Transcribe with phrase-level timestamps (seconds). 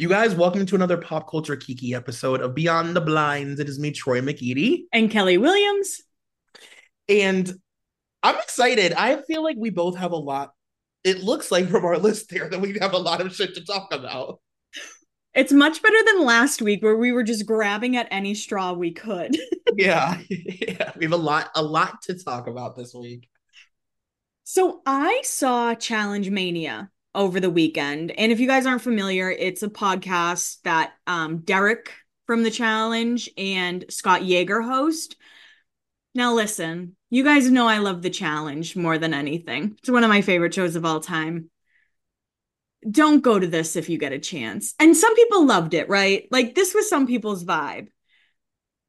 [0.00, 3.58] You guys, welcome to another pop culture kiki episode of Beyond the Blinds.
[3.58, 4.82] It is me, Troy McEady.
[4.92, 6.02] And Kelly Williams.
[7.08, 7.52] And
[8.22, 8.92] I'm excited.
[8.92, 10.52] I feel like we both have a lot.
[11.02, 13.64] It looks like from our list there that we have a lot of shit to
[13.64, 14.38] talk about.
[15.34, 18.92] It's much better than last week where we were just grabbing at any straw we
[18.92, 19.36] could.
[19.76, 20.20] yeah.
[20.28, 20.92] yeah.
[20.96, 23.28] We have a lot, a lot to talk about this week.
[24.44, 28.10] So I saw Challenge Mania over the weekend.
[28.12, 31.92] And if you guys aren't familiar, it's a podcast that um, Derek
[32.26, 35.16] from the challenge and Scott Yager host.
[36.14, 39.76] Now, listen, you guys know I love the challenge more than anything.
[39.78, 41.50] It's one of my favorite shows of all time.
[42.88, 44.74] Don't go to this if you get a chance.
[44.78, 46.28] And some people loved it, right?
[46.30, 47.88] Like this was some people's vibe.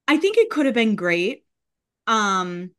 [0.08, 1.46] I think it could have been great.
[2.08, 2.72] Um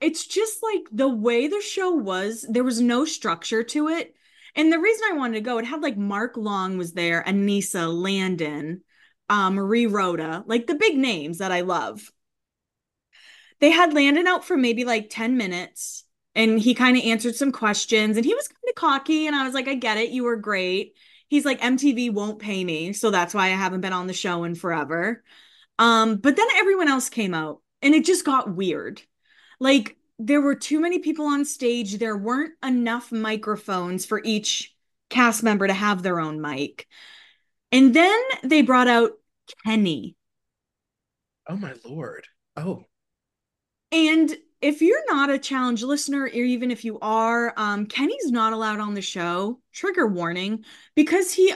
[0.00, 4.14] it's just like the way the show was, there was no structure to it.
[4.54, 7.92] And the reason I wanted to go, it had like Mark Long was there, Aneesa,
[7.92, 8.82] Landon,
[9.28, 12.10] uh, Marie Roda, like the big names that I love.
[13.60, 17.52] They had Landon out for maybe like 10 minutes and he kind of answered some
[17.52, 19.26] questions and he was kind of cocky.
[19.26, 20.10] And I was like, I get it.
[20.10, 20.96] You were great.
[21.28, 22.92] He's like, MTV won't pay me.
[22.92, 25.22] So that's why I haven't been on the show in forever.
[25.78, 29.02] Um, but then everyone else came out and it just got weird
[29.60, 31.98] like there were too many people on stage.
[31.98, 34.74] There weren't enough microphones for each
[35.08, 36.86] cast member to have their own mic.
[37.72, 39.12] And then they brought out
[39.64, 40.16] Kenny.
[41.48, 42.26] Oh my lord.
[42.56, 42.84] Oh.
[43.92, 48.52] And if you're not a challenge listener, or even if you are, um, Kenny's not
[48.52, 49.60] allowed on the show.
[49.72, 51.54] Trigger warning, because he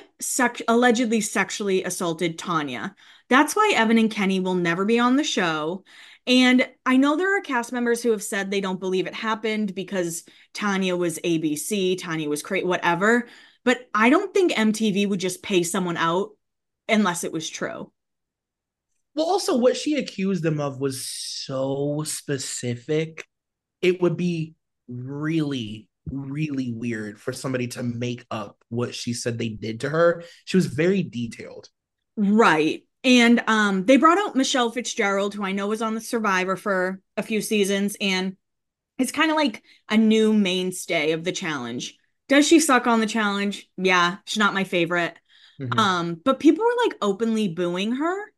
[0.67, 2.95] allegedly sexually assaulted Tonya.
[3.29, 5.85] That's why Evan and Kenny will never be on the show.
[6.27, 9.75] And I know there are cast members who have said they don't believe it happened
[9.75, 10.25] because
[10.55, 13.29] Tonya was ABC, Tonya was great, whatever.
[13.65, 16.31] But I don't think MTV would just pay someone out
[16.89, 17.93] unless it was true.
[19.15, 23.25] Well, also, what she accused them of was so specific.
[23.81, 24.55] It would be
[24.89, 30.25] really, really weird for somebody to make up what she said they did to her.
[30.47, 31.69] She was very detailed.
[32.17, 32.83] Right.
[33.05, 37.01] And um, they brought out Michele Fitzgerald, who I know was on the Survivor for
[37.19, 38.37] a few seasons, and
[38.99, 41.99] it's kind of like a new mainstay of the challenge.
[42.29, 43.69] Does she suck on the challenge?
[43.77, 45.15] Yeah, she's not my favorite.
[45.61, 45.79] Mm-hmm.
[45.79, 48.33] Um, but people were like openly booing her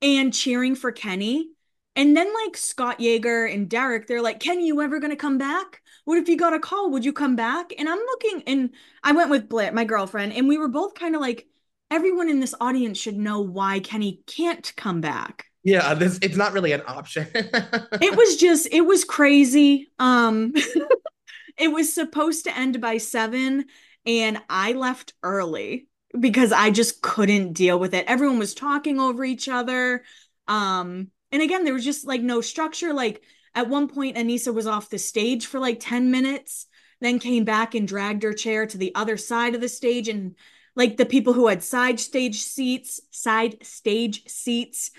[0.00, 1.50] and cheering for Kenny.
[1.94, 5.80] And then like Scott Yager and Derek, they're like, Kenny, you ever gonna come back?
[6.04, 6.90] What if you got a call?
[6.90, 7.72] Would you come back?
[7.78, 8.70] And I'm looking and
[9.04, 11.46] I went with Blit, my girlfriend, and we were both kind of like,
[11.92, 15.44] everyone in this audience should know why Kenny can't come back.
[15.62, 17.28] Yeah, this it's not really an option.
[17.34, 19.92] it was just it was crazy.
[19.98, 20.54] Um
[21.58, 23.66] it was supposed to end by 7
[24.06, 25.86] and I left early
[26.18, 28.06] because I just couldn't deal with it.
[28.08, 30.02] Everyone was talking over each other.
[30.48, 33.22] Um and again there was just like no structure like
[33.54, 36.66] at one point Aneesa was off the stage for like 10 minutes
[37.02, 40.36] then came back and dragged her chair to the other side of the stage and
[40.74, 44.90] like the people who had side stage seats, side stage seats,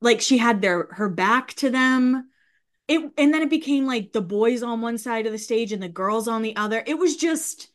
[0.00, 2.30] like she had their her back to them.
[2.86, 5.82] It and then it became like the boys on one side of the stage and
[5.82, 6.82] the girls on the other.
[6.86, 7.68] It was just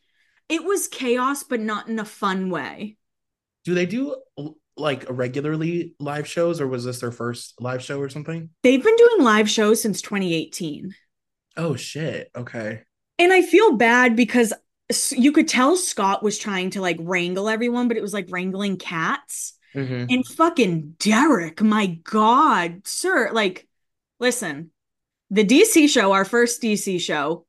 [0.48, 2.96] it was chaos, but not in a fun way.
[3.64, 4.16] Do they do
[4.76, 8.50] like regularly live shows or was this their first live show or something?
[8.62, 10.94] They've been doing live shows since 2018.
[11.56, 12.30] Oh shit.
[12.34, 12.82] Okay.
[13.18, 14.52] And I feel bad because
[15.10, 18.76] you could tell Scott was trying to like wrangle everyone, but it was like wrangling
[18.76, 19.54] cats.
[19.74, 20.06] Mm-hmm.
[20.10, 23.30] And fucking Derek, my God, sir.
[23.32, 23.68] Like,
[24.18, 24.72] listen,
[25.30, 27.46] the DC show, our first DC show,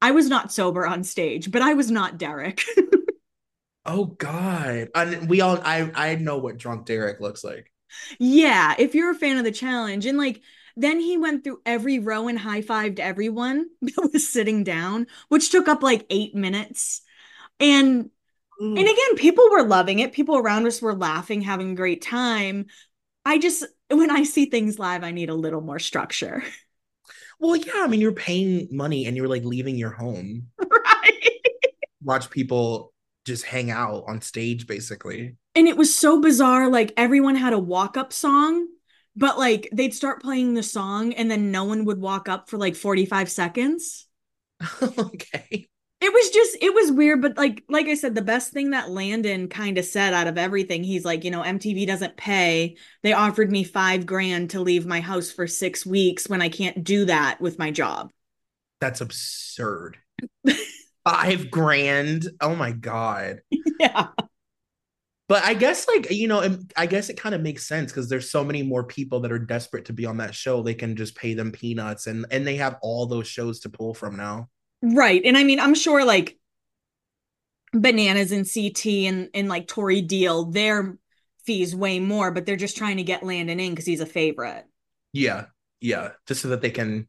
[0.00, 2.62] I was not sober on stage, but I was not Derek.
[3.86, 4.88] oh God.
[4.94, 7.70] And we all I I know what drunk Derek looks like.
[8.18, 10.40] Yeah, if you're a fan of the challenge and like
[10.76, 15.50] then he went through every row and high fived everyone that was sitting down, which
[15.50, 17.02] took up like eight minutes.
[17.60, 18.10] And
[18.60, 18.78] mm.
[18.78, 20.12] and again, people were loving it.
[20.12, 22.66] People around us were laughing, having a great time.
[23.24, 26.42] I just when I see things live, I need a little more structure.
[27.38, 30.48] Well, yeah, I mean, you're paying money and you're like leaving your home.
[30.84, 31.40] Right.
[32.02, 32.92] Watch people
[33.24, 35.36] just hang out on stage basically.
[35.54, 36.68] And it was so bizarre.
[36.68, 38.66] Like everyone had a walk-up song
[39.16, 42.58] but like they'd start playing the song and then no one would walk up for
[42.58, 44.06] like 45 seconds.
[44.82, 45.68] okay.
[46.00, 48.90] It was just it was weird, but like like I said, the best thing that
[48.90, 52.76] Landon kind of said out of everything, he's like, you know, MTV doesn't pay.
[53.04, 56.82] They offered me five grand to leave my house for six weeks when I can't
[56.82, 58.10] do that with my job.
[58.80, 59.96] That's absurd.
[61.04, 62.26] five grand.
[62.40, 63.40] Oh my god.
[63.80, 64.08] Yeah.
[65.32, 68.30] But I guess like you know, I guess it kind of makes sense because there's
[68.30, 70.62] so many more people that are desperate to be on that show.
[70.62, 73.94] They can just pay them peanuts, and and they have all those shows to pull
[73.94, 74.50] from now.
[74.82, 76.38] Right, and I mean, I'm sure like
[77.72, 80.98] bananas and CT and and like Tori Deal, their
[81.46, 84.66] fees way more, but they're just trying to get Landon in because he's a favorite.
[85.14, 85.46] Yeah,
[85.80, 87.08] yeah, just so that they can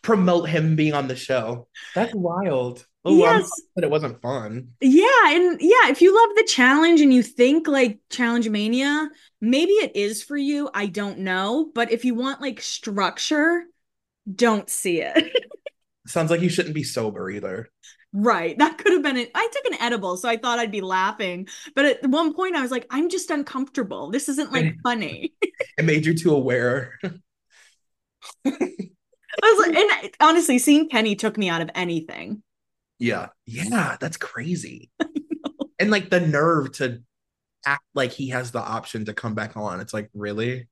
[0.00, 1.66] promote him being on the show.
[1.92, 2.86] That's wild.
[3.06, 3.50] Oh, yes.
[3.74, 4.68] but it wasn't fun.
[4.80, 9.10] Yeah, and yeah, if you love the challenge and you think like Challenge Mania,
[9.42, 10.70] maybe it is for you.
[10.72, 13.64] I don't know, but if you want like structure,
[14.32, 15.32] don't see it.
[16.06, 17.68] Sounds like you shouldn't be sober either.
[18.12, 18.56] Right.
[18.58, 19.30] That could have been it.
[19.34, 21.48] I took an edible, so I thought I'd be laughing.
[21.74, 24.10] But at one point I was like, I'm just uncomfortable.
[24.10, 25.34] This isn't like funny.
[25.42, 26.98] it made you too aware.
[27.02, 27.12] I
[29.42, 32.42] was like, and honestly, seeing Kenny took me out of anything.
[32.98, 33.28] Yeah.
[33.46, 34.90] Yeah, that's crazy.
[35.80, 37.02] And like the nerve to
[37.66, 39.80] act like he has the option to come back on.
[39.80, 40.68] It's like, really?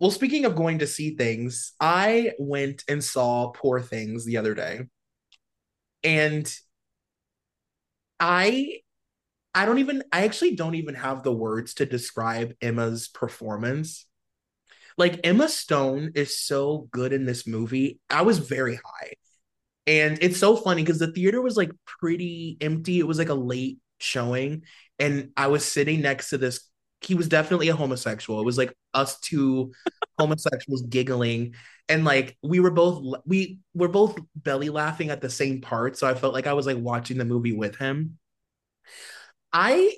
[0.00, 4.54] Well, speaking of going to see things, I went and saw Poor Things the other
[4.54, 4.82] day.
[6.04, 6.52] And
[8.20, 8.80] I
[9.54, 14.06] I don't even I actually don't even have the words to describe Emma's performance.
[14.98, 18.00] Like Emma Stone is so good in this movie.
[18.10, 19.14] I was very high.
[19.86, 22.98] And it's so funny because the theater was like pretty empty.
[22.98, 24.62] It was like a late showing.
[24.98, 26.68] And I was sitting next to this.
[27.00, 28.40] He was definitely a homosexual.
[28.40, 29.72] It was like us two
[30.18, 31.54] homosexuals giggling.
[31.88, 35.96] And like we were both we were both belly laughing at the same part.
[35.96, 38.18] So I felt like I was like watching the movie with him.
[39.52, 39.96] I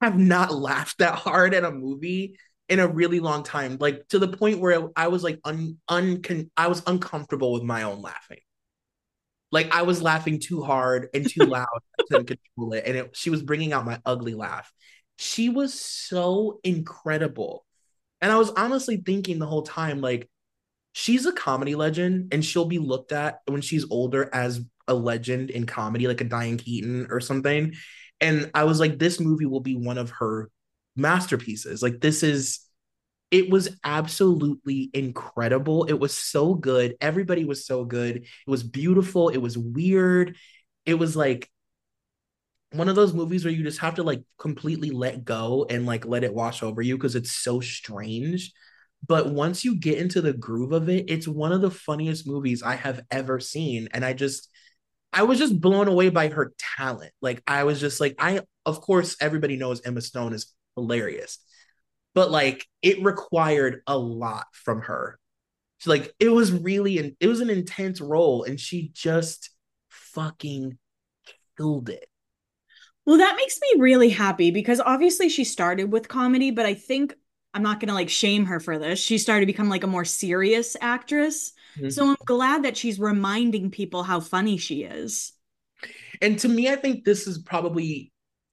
[0.00, 2.38] have not laughed that hard at a movie
[2.68, 6.22] in a really long time, like to the point where I was like un, un
[6.56, 8.40] I was uncomfortable with my own laughing.
[9.52, 11.68] Like I was laughing too hard and too loud.
[12.08, 14.72] Couldn't control it, and it, she was bringing out my ugly laugh.
[15.18, 17.64] She was so incredible,
[18.20, 20.28] and I was honestly thinking the whole time, like,
[20.94, 25.50] she's a comedy legend, and she'll be looked at when she's older as a legend
[25.50, 27.74] in comedy, like a Diane Keaton or something.
[28.20, 30.50] And I was like, this movie will be one of her
[30.96, 31.82] masterpieces.
[31.82, 32.60] Like, this is
[33.32, 35.84] it was absolutely incredible.
[35.84, 36.96] It was so good.
[37.00, 38.16] Everybody was so good.
[38.16, 39.30] It was beautiful.
[39.30, 40.36] It was weird.
[40.84, 41.50] It was like
[42.72, 46.04] one of those movies where you just have to like completely let go and like
[46.04, 48.52] let it wash over you because it's so strange.
[49.06, 52.62] But once you get into the groove of it, it's one of the funniest movies
[52.62, 53.88] I have ever seen.
[53.92, 54.50] And I just,
[55.10, 57.12] I was just blown away by her talent.
[57.22, 61.38] Like, I was just like, I, of course, everybody knows Emma Stone is hilarious
[62.14, 65.18] but like it required a lot from her.
[65.78, 69.50] So like it was really an it was an intense role and she just
[69.88, 70.78] fucking
[71.56, 72.06] killed it.
[73.04, 77.14] Well, that makes me really happy because obviously she started with comedy, but I think
[77.52, 79.00] I'm not gonna like shame her for this.
[79.00, 81.52] She started to become like a more serious actress.
[81.76, 81.90] Mm-hmm.
[81.90, 85.32] So I'm glad that she's reminding people how funny she is.
[86.20, 88.12] And to me, I think this is probably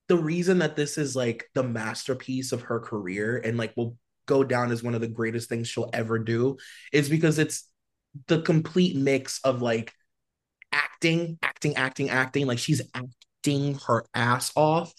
[0.10, 4.44] the reason that this is like the masterpiece of her career and like will go
[4.44, 6.58] down as one of the greatest things she'll ever do
[6.92, 7.70] is because it's
[8.28, 9.94] the complete mix of like
[10.72, 12.48] acting, acting, acting, acting.
[12.48, 14.92] Like she's acting her ass off.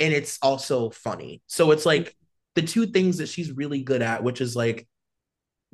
[0.00, 1.42] And it's also funny.
[1.46, 2.16] So it's like
[2.56, 4.88] the two things that she's really good at, which is like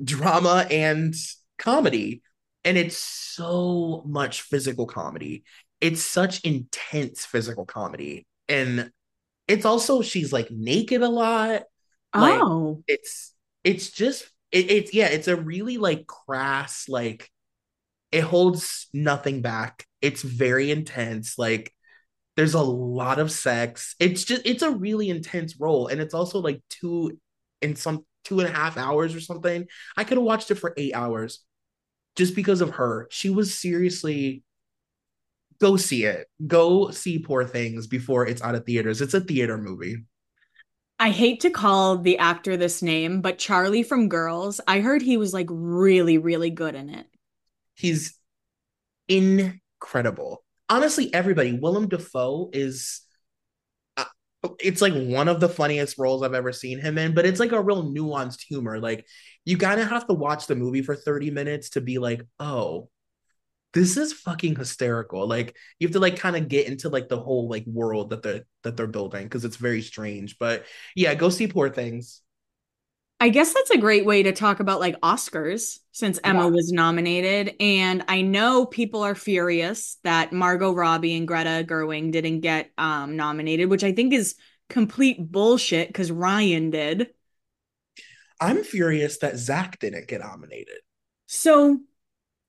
[0.03, 1.15] drama and
[1.57, 2.21] comedy.
[2.63, 5.43] And it's so much physical comedy.
[5.81, 8.91] It's such intense physical comedy and
[9.47, 11.63] it's also she's like naked a lot.
[12.15, 13.33] Like, oh, it's
[13.63, 17.29] it's just it, it's yeah, it's a really like crass like
[18.11, 19.85] it holds nothing back.
[20.01, 21.37] It's very intense.
[21.37, 21.73] Like
[22.35, 23.95] there's a lot of sex.
[23.99, 27.19] It's just it's a really intense role, and it's also like two
[27.61, 29.65] in some two and a half hours or something.
[29.97, 31.39] I could have watched it for eight hours
[32.15, 33.07] just because of her.
[33.11, 34.43] She was seriously
[35.59, 36.27] go see it.
[36.45, 39.01] Go see Poor Things before it's out of theaters.
[39.01, 39.97] It's a theater movie.
[40.99, 45.17] I hate to call the actor this name, but Charlie from Girls, I heard he
[45.17, 47.07] was like really, really good in it.
[47.75, 48.17] He's
[49.07, 50.43] incredible.
[50.69, 53.01] Honestly, everybody, Willem Dafoe is
[53.97, 54.05] uh,
[54.59, 57.51] it's like one of the funniest roles I've ever seen him in, but it's like
[57.51, 58.79] a real nuanced humor.
[58.79, 59.05] Like
[59.45, 62.89] you kind of have to watch the movie for 30 minutes to be like, "Oh,
[63.73, 65.27] this is fucking hysterical.
[65.27, 68.21] Like you have to like kind of get into like the whole like world that
[68.21, 70.37] they're that they're building because it's very strange.
[70.37, 70.65] But
[70.95, 72.21] yeah, go see Poor Things.
[73.19, 76.49] I guess that's a great way to talk about like Oscars since Emma yeah.
[76.49, 77.55] was nominated.
[77.59, 83.15] And I know people are furious that Margot Robbie and Greta Gerwig didn't get um,
[83.15, 84.35] nominated, which I think is
[84.69, 87.11] complete bullshit because Ryan did.
[88.41, 90.79] I'm furious that Zac didn't get nominated.
[91.27, 91.79] So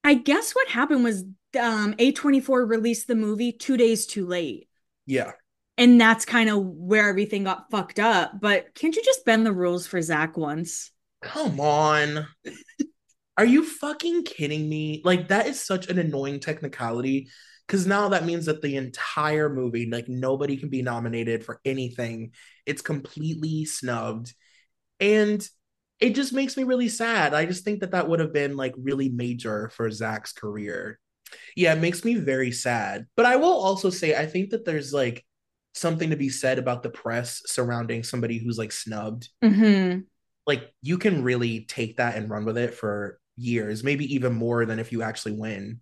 [0.05, 1.23] I guess what happened was
[1.59, 4.69] um, A24 released the movie two days too late.
[5.07, 5.33] Yeah.
[5.79, 8.41] And that's kind of where everything got fucked up.
[8.41, 10.93] But can't you just bend the rules for Zac once?
[11.23, 12.27] Come on.
[13.37, 15.01] Are you fucking kidding me?
[15.05, 17.29] Like, that is such an annoying technicality
[17.67, 22.31] because now that means that the entire movie, like, nobody can be nominated for anything.
[22.67, 24.33] It's completely snubbed.
[25.01, 25.45] And
[26.05, 27.33] it just makes me really sad.
[27.33, 30.99] I just think that that would have been like really major for Zac's career.
[31.57, 33.07] Yeah, it makes me very sad.
[33.17, 35.25] But I will also say, I think that there's like
[35.73, 39.31] something to be said about the press surrounding somebody who's like snubbed.
[39.43, 40.01] Mm-hmm.
[40.47, 44.67] Like you can really take that and run with it for years, maybe even more
[44.67, 45.81] than if you actually win.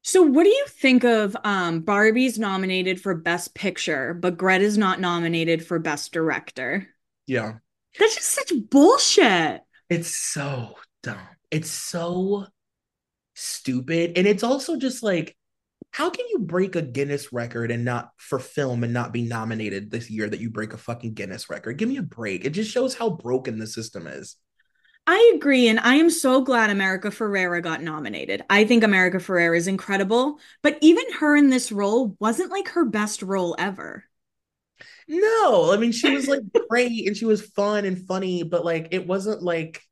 [0.00, 5.00] So what do you think of um Barbie's nominated for Best Picture, but Greta's not
[5.00, 6.88] nominated for Best Director?
[7.26, 7.56] Yeah.
[7.98, 9.60] That's just such bullshit.
[9.88, 11.18] It's so dumb.
[11.50, 12.46] It's so
[13.34, 14.12] stupid.
[14.16, 15.36] And it's also just like,
[15.90, 19.90] how can you break a Guinness record and not for film and not be nominated
[19.90, 21.76] this year that you break a fucking Guinness record?
[21.76, 22.46] Give me a break.
[22.46, 24.36] It just shows how broken the system is.
[25.06, 25.68] I agree.
[25.68, 28.42] And I am so glad America Ferrera got nominated.
[28.48, 30.38] I think America Ferrera is incredible.
[30.62, 34.04] But even her in this role wasn't like her best role ever.
[35.08, 38.88] No, I mean, she was like great and she was fun and funny, but like
[38.90, 39.82] it wasn't like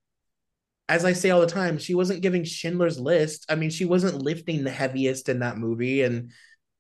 [0.89, 3.47] as I say all the time, she wasn't giving Schindler's List.
[3.49, 6.33] I mean, she wasn't lifting the heaviest in that movie, and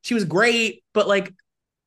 [0.02, 1.33] she was great, but like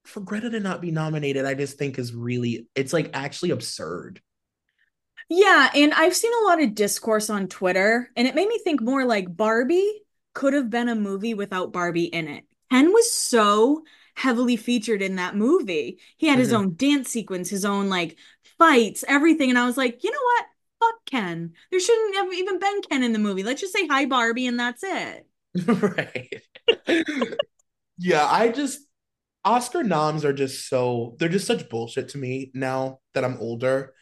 [0.05, 4.21] for Greta to not be nominated, I just think is really it's like actually absurd.
[5.29, 8.81] Yeah, and I've seen a lot of discourse on Twitter, and it made me think
[8.81, 10.01] more like Barbie
[10.33, 12.43] could have been a movie without Barbie in it.
[12.71, 13.83] Ken was so
[14.15, 15.99] heavily featured in that movie.
[16.17, 16.39] He had mm-hmm.
[16.41, 18.17] his own dance sequence, his own like
[18.57, 19.49] fights, everything.
[19.49, 20.45] And I was like, you know what?
[20.83, 21.53] fuck Ken.
[21.71, 23.43] There shouldn't have even been Ken in the movie.
[23.43, 25.27] Let's just say hi Barbie and that's it.
[25.67, 26.41] right.
[27.97, 28.79] yeah, I just
[29.45, 33.93] Oscar noms are just so they're just such bullshit to me now that I'm older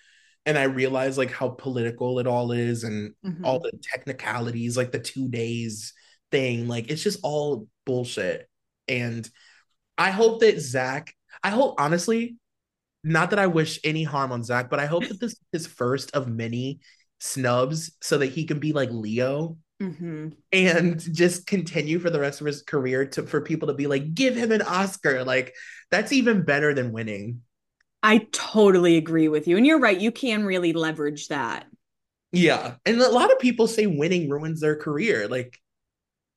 [0.45, 3.45] and I realize like how political it all is and mm-hmm.
[3.45, 5.93] all the technicalities, like the two days
[6.31, 6.67] thing.
[6.67, 8.47] Like it's just all bullshit.
[8.87, 9.29] And
[10.01, 12.35] I hope that Zac, I hope honestly,
[13.03, 15.67] not that I wish any harm on Zac, but I hope that this is his
[15.67, 16.79] first of many
[17.19, 20.29] snubs so that he can be like Leo mm-hmm.
[20.51, 24.15] and just continue for the rest of his career to for people to be like,
[24.15, 25.23] give him an Oscar.
[25.23, 25.53] Like
[25.91, 27.41] that's even better than winning.
[28.01, 29.55] I totally agree with you.
[29.55, 31.67] And you're right, you can really leverage that.
[32.31, 32.73] Yeah.
[32.87, 35.27] And a lot of people say winning ruins their career.
[35.27, 35.59] Like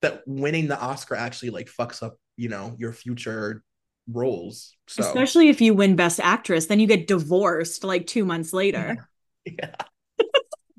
[0.02, 3.62] that winning the Oscar actually like fucks up, you know, your future
[4.10, 4.76] roles.
[4.86, 5.02] So.
[5.02, 9.08] Especially if you win Best Actress, then you get divorced like two months later.
[9.46, 9.74] Yeah.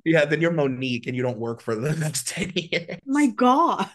[0.04, 2.98] Yeah, then you're Mo'Nique and you don't work for the next 10 years.
[2.98, 3.88] Oh my God.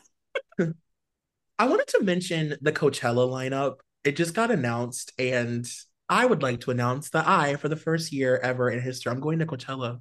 [1.59, 3.79] I wanted to mention the Coachella lineup.
[4.05, 5.69] It just got announced, and
[6.09, 9.21] I would like to announce that I, for the first year ever in history, I'm
[9.21, 10.01] going to Coachella.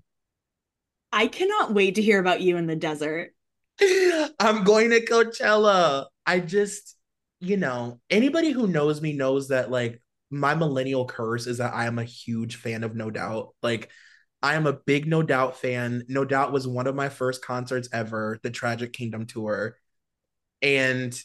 [1.12, 3.34] I cannot wait to hear about you in the desert.
[3.82, 6.06] I'm going to Coachella.
[6.26, 6.96] I just
[7.40, 11.86] you know, anybody who knows me knows that like my millennial curse is that I
[11.86, 13.56] am a huge fan of No Doubt.
[13.64, 13.90] Like
[14.42, 16.04] I am a big No Doubt fan.
[16.08, 19.78] No Doubt was one of my first concerts ever, the Tragic Kingdom tour.
[20.62, 21.20] And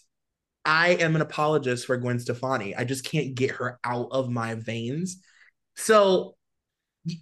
[0.65, 2.75] I am an apologist for Gwen Stefani.
[2.75, 5.23] I just can't get her out of my veins.
[5.77, 6.37] So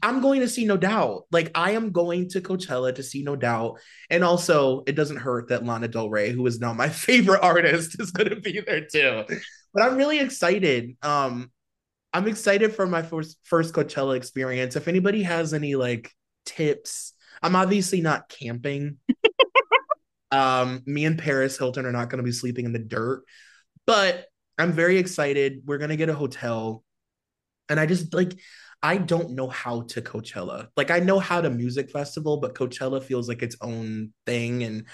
[0.03, 1.25] I'm going to see No Doubt.
[1.33, 3.79] Like I am going to Coachella to see No Doubt,
[4.11, 8.01] and also it doesn't hurt that Lana Del Rey, who is now my favorite artist,
[8.01, 9.25] is going to be there too.
[9.75, 10.97] But I'm really excited.
[11.03, 11.51] Um,
[12.13, 14.77] I'm excited for my first first Coachella experience.
[14.77, 16.11] If anybody has any like
[16.45, 18.99] tips, I'm obviously not camping.
[20.31, 23.25] um, me and Paris Hilton are not going to be sleeping in the dirt,
[23.87, 24.27] but
[24.59, 25.63] I'm very excited.
[25.65, 26.85] We're gonna get a hotel,
[27.69, 28.39] and I just like
[28.83, 30.69] I don't know how to Coachella.
[30.77, 34.87] Like I know how to music festival, but Coachella feels like its own thing and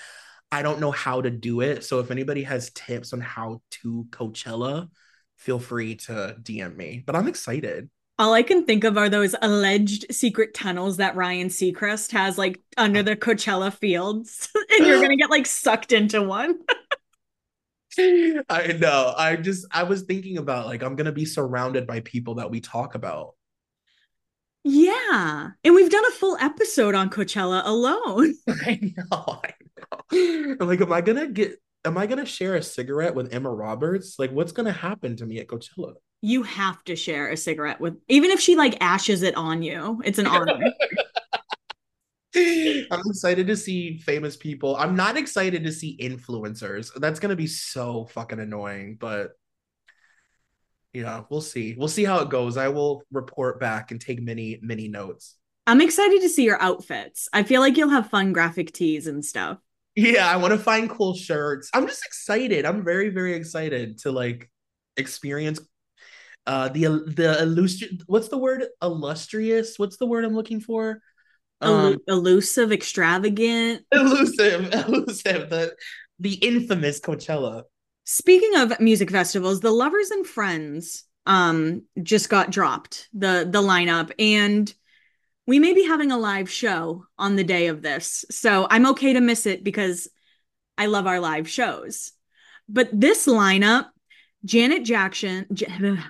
[0.52, 1.84] I don't know how to do it.
[1.84, 4.88] So if anybody has tips on how to Coachella,
[5.36, 7.02] feel free to DM me.
[7.04, 7.88] But I'm excited.
[8.18, 12.60] All I can think of are those alleged secret tunnels that Ryan Seacrest has like
[12.76, 16.58] under the Coachella fields and you're going to get like sucked into one.
[17.98, 19.14] I know.
[19.16, 22.50] I just I was thinking about like I'm going to be surrounded by people that
[22.50, 23.34] we talk about
[24.68, 25.50] yeah.
[25.64, 28.34] And we've done a full episode on Coachella alone.
[28.48, 29.40] I know.
[29.42, 29.54] I
[30.12, 30.66] know.
[30.66, 34.18] like, am I gonna get am I gonna share a cigarette with Emma Roberts?
[34.18, 35.94] Like, what's gonna happen to me at Coachella?
[36.20, 40.00] you have to share a cigarette with even if she like ashes it on you.
[40.04, 40.58] It's an honor.
[42.36, 44.76] I'm excited to see famous people.
[44.76, 46.90] I'm not excited to see influencers.
[46.96, 49.32] That's gonna be so fucking annoying, but
[50.92, 51.74] yeah, we'll see.
[51.76, 52.56] We'll see how it goes.
[52.56, 55.36] I will report back and take many, many notes.
[55.66, 57.28] I'm excited to see your outfits.
[57.32, 59.58] I feel like you'll have fun graphic tees and stuff.
[59.94, 61.70] Yeah, I want to find cool shirts.
[61.74, 62.64] I'm just excited.
[62.64, 64.50] I'm very, very excited to like
[64.96, 65.60] experience
[66.48, 71.00] uh the the illustrious what's the word illustrious what's the word i'm looking for
[71.60, 75.74] um elusive extravagant elusive elusive the
[76.18, 77.64] the infamous coachella
[78.10, 84.10] speaking of music festivals the lovers and friends um just got dropped the the lineup
[84.18, 84.72] and
[85.46, 89.12] we may be having a live show on the day of this so i'm okay
[89.12, 90.08] to miss it because
[90.78, 92.12] i love our live shows
[92.66, 93.88] but this lineup
[94.42, 95.98] janet jackson J-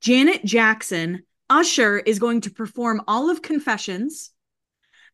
[0.00, 4.30] Janet Jackson, Usher is going to perform all of Confessions.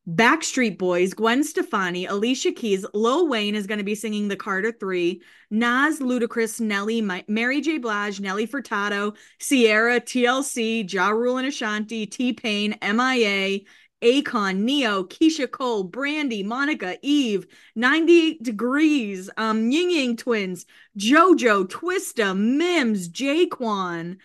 [0.09, 4.73] Backstreet Boys, Gwen Stefani, Alicia Keys, Lil Wayne is going to be singing the Carter
[4.73, 7.79] Three, Nas, Ludacris, Nelly, Mary J.
[7.79, 13.61] Blige, Nelly Furtado, Ciara, TLC, Ja Rule and Ashanti, T Pain, MIA,
[14.03, 20.67] Akon, Ne-Yo, Keyshia Cole, Brandy, Monica, Eve, 98 Degrees, um, Ying Yang Twins,
[20.99, 24.17] JoJo, Twista, Mims, Jaquan,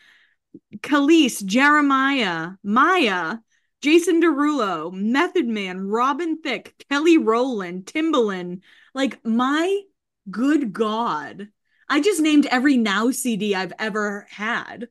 [0.78, 3.44] Kelis, Jeremiah, Mya,
[3.82, 8.62] Jason Derulo, Method Man, Robin Thicke, Kelly Rowland, Timbaland.
[8.94, 9.82] Like, my
[10.30, 11.50] good God.
[11.90, 14.88] I just named every Now CD I've ever had.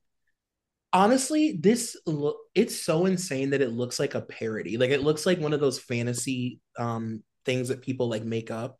[0.92, 4.78] Honestly, this look it's so insane that it looks like a parody.
[4.78, 8.78] Like it looks like one of those fantasy um things that people like make up.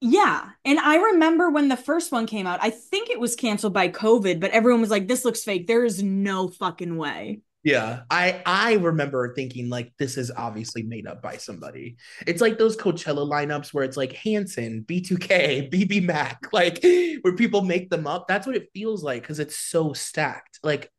[0.00, 0.50] Yeah.
[0.64, 3.88] And I remember when the first one came out, I think it was canceled by
[3.88, 5.66] COVID, but everyone was like, this looks fake.
[5.66, 7.40] There is no fucking way.
[7.64, 8.02] Yeah.
[8.10, 11.96] I I remember thinking like this is obviously made up by somebody.
[12.26, 17.62] It's like those Coachella lineups where it's like Hanson, B2K, BB Mac, like where people
[17.62, 18.28] make them up.
[18.28, 20.60] That's what it feels like because it's so stacked.
[20.62, 20.90] Like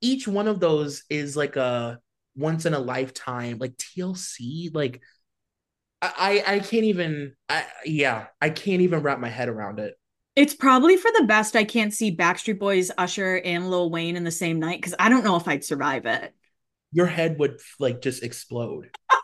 [0.00, 2.00] each one of those is like a
[2.34, 5.02] once in a lifetime, like TLC, like
[6.02, 9.94] I I can't even I yeah, I can't even wrap my head around it.
[10.36, 14.24] It's probably for the best I can't see Backstreet Boys, Usher, and Lil Wayne in
[14.24, 16.34] the same night because I don't know if I'd survive it.
[16.92, 18.90] Your head would like just explode.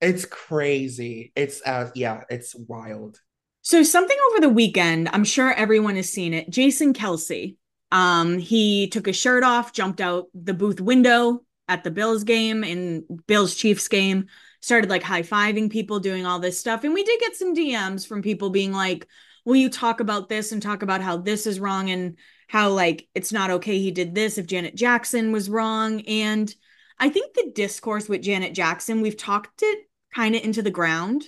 [0.00, 1.32] it's crazy.
[1.34, 3.20] It's uh yeah, it's wild.
[3.62, 6.48] So something over the weekend, I'm sure everyone has seen it.
[6.48, 7.56] Jason Kelce.
[7.90, 12.64] Um, he took his shirt off, jumped out the booth window at the Bills game
[12.64, 14.28] in Bills Chiefs game
[14.62, 16.84] started like high fiving people, doing all this stuff.
[16.84, 19.06] And we did get some DMs from people being like,
[19.44, 22.16] will you talk about this and talk about how this is wrong and
[22.48, 26.00] how like it's not okay he did this if Janet Jackson was wrong.
[26.02, 26.54] And
[26.98, 31.24] I think the discourse with Janet Jackson, we've talked it kind of into the ground.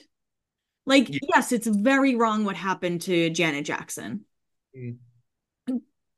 [0.86, 1.18] Like, yeah.
[1.34, 4.26] yes, it's very wrong what happened to Janet Jackson.
[4.76, 4.98] Mm.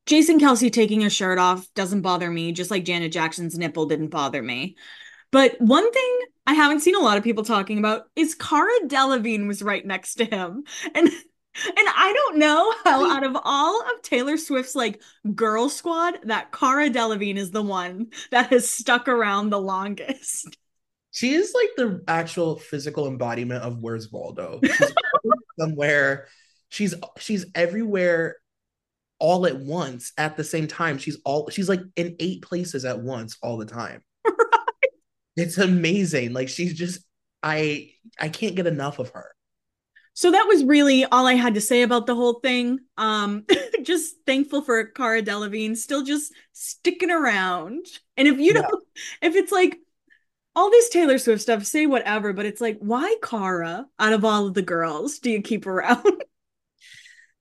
[0.07, 4.09] Jason Kelce taking his shirt off doesn't bother me, just like Janet Jackson's nipple didn't
[4.09, 4.76] bother me.
[5.37, 9.46] But one thing I haven't seen a lot of people talking about is Cara Delevingne
[9.46, 10.64] was right next to him.
[10.94, 15.03] And and I don't know how out of all of Taylor Swift's like
[15.35, 20.57] girl squad that Cara Delevingne is the one that has stuck around the longest.
[21.11, 24.59] She is like the actual physical embodiment of where's Waldo.
[24.64, 24.94] She's
[25.61, 26.29] somewhere.
[26.70, 28.37] She's she's everywhere
[29.18, 30.96] all at once at the same time.
[30.96, 34.03] She's all she's like in eight places at once all the time.
[35.37, 36.33] It's amazing.
[36.33, 37.01] Like she's just
[37.42, 39.35] I I can't get enough of her.
[40.14, 42.81] So that was really all I had to say about the whole thing.
[42.96, 43.44] Um
[43.83, 47.87] just thankful for Cara Delevingne still just sticking around.
[48.16, 48.62] And if you yeah.
[48.62, 48.85] don't
[49.20, 49.79] if it's like
[50.57, 54.46] all this Taylor Swift stuff, say whatever, but it's like, why Cara out of all
[54.46, 56.03] of the girls do you keep around?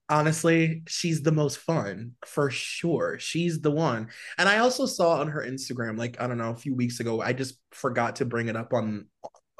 [0.09, 3.17] honestly, she's the most fun for sure.
[3.19, 4.09] She's the one.
[4.37, 7.21] And I also saw on her Instagram, like, I don't know, a few weeks ago,
[7.21, 9.07] I just forgot to bring it up on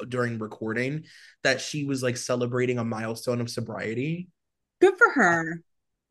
[0.07, 1.05] during recording
[1.43, 4.29] that she was like celebrating a milestone of sobriety.
[4.81, 5.61] Good for her.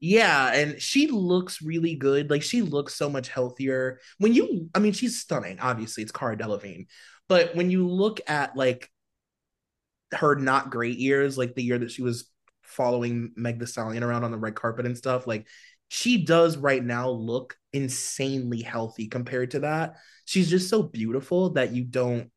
[0.00, 2.30] Yeah, and she looks really good.
[2.30, 4.00] Like she looks so much healthier.
[4.18, 6.02] When you I mean she's stunning, obviously.
[6.02, 6.86] It's Cara Delevingne.
[7.28, 8.90] But when you look at like
[10.12, 12.28] her not great years, like the year that she was
[12.64, 15.46] following Meg the Stallion around on the red carpet and stuff, like
[15.88, 19.94] she does right now look insanely healthy compared to that.
[20.24, 22.30] She's just so beautiful that you don't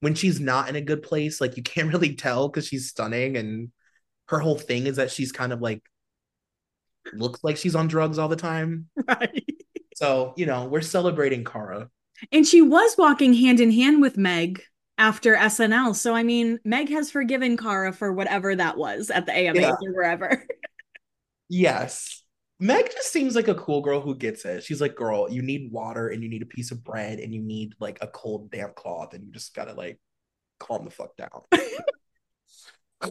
[0.00, 3.36] when she's not in a good place, like you can't really tell because she's stunning
[3.36, 3.70] and
[4.28, 5.82] her whole thing is that she's kind of like
[7.12, 8.88] looks like she's on drugs all the time.
[9.06, 9.44] Right.
[9.96, 11.88] So, you know, we're celebrating Cara.
[12.32, 14.62] And she was walking hand in hand with Meg
[14.98, 15.94] after SNL.
[15.94, 19.72] So, I mean, Meg has forgiven Cara for whatever that was at the AMAs yeah.
[19.82, 20.46] or wherever.
[21.48, 22.22] yes.
[22.60, 24.62] Meg just seems like a cool girl who gets it.
[24.62, 27.42] She's like, girl, you need water and you need a piece of bread and you
[27.42, 29.98] need like a cold, damp cloth and you just gotta like
[30.60, 31.42] calm the fuck down.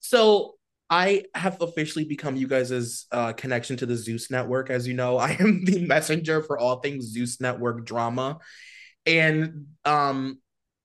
[0.00, 0.54] so
[0.90, 4.70] I have officially become you guys' uh, connection to the Zeus Network.
[4.70, 8.38] As you know, I am the messenger for all things Zeus Network drama.
[9.06, 10.38] And um,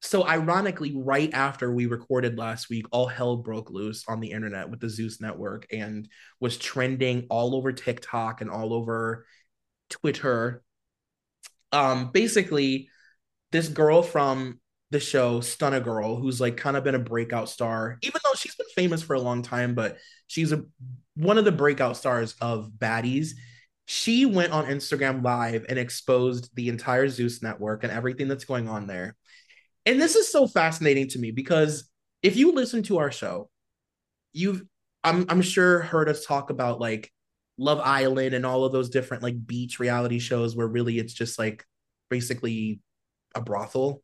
[0.06, 4.70] so, ironically, right after we recorded last week, all hell broke loose on the internet
[4.70, 6.10] with the Zeus Network and
[6.42, 9.26] was trending all over TikTok and all over
[9.90, 10.62] Twitter.
[11.72, 12.90] Um, basically,
[13.54, 14.60] this girl from
[14.92, 18.56] the show Stunna Girl, who's like kind of been a breakout star, even though she's
[18.56, 20.66] been famous for a long time, but she's a
[21.16, 23.32] one of the breakout stars of Baddies.
[23.86, 28.68] She went on Instagram Live and exposed the entire Zeus network and everything that's going
[28.68, 29.16] on there.
[29.86, 31.90] And this is so fascinating to me because
[32.22, 33.50] if you listen to our show,
[34.32, 34.64] you've
[35.04, 37.12] I'm I'm sure heard us talk about like
[37.58, 41.38] Love Island and all of those different like beach reality shows where really it's just
[41.38, 41.66] like
[42.10, 42.80] basically
[43.36, 44.02] a brothel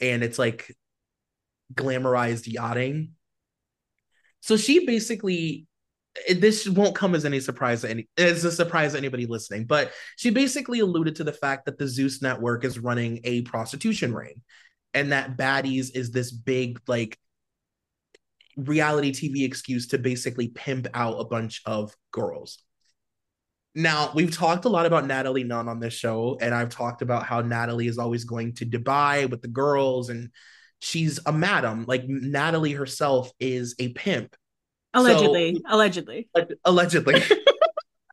[0.00, 0.74] and it's like
[1.74, 3.12] glamorized yachting.
[4.40, 5.66] So she basically
[6.28, 9.92] this won't come as any surprise to any as a surprise to anybody listening, but
[10.16, 14.40] she basically alluded to the fact that the Zeus network is running a prostitution ring
[14.94, 17.18] and that baddies is this big like
[18.56, 22.62] reality TV excuse to basically pimp out a bunch of girls.
[23.74, 27.24] Now, we've talked a lot about Natalie Nunn on this show, and I've talked about
[27.24, 30.30] how Natalie is always going to Dubai with the girls, and
[30.78, 31.84] she's a madam.
[31.88, 34.36] Like Natalie herself is a pimp.
[34.94, 35.56] Allegedly.
[35.56, 36.28] So, allegedly.
[36.64, 37.22] Allegedly.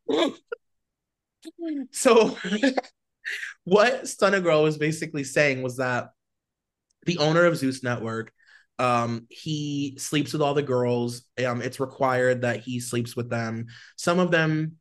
[1.91, 2.37] so
[3.63, 6.09] what Stunna Girl was basically saying was that
[7.05, 8.31] the owner of Zeus Network,
[8.79, 11.23] um, he sleeps with all the girls.
[11.45, 13.67] Um, it's required that he sleeps with them.
[13.95, 14.77] Some of them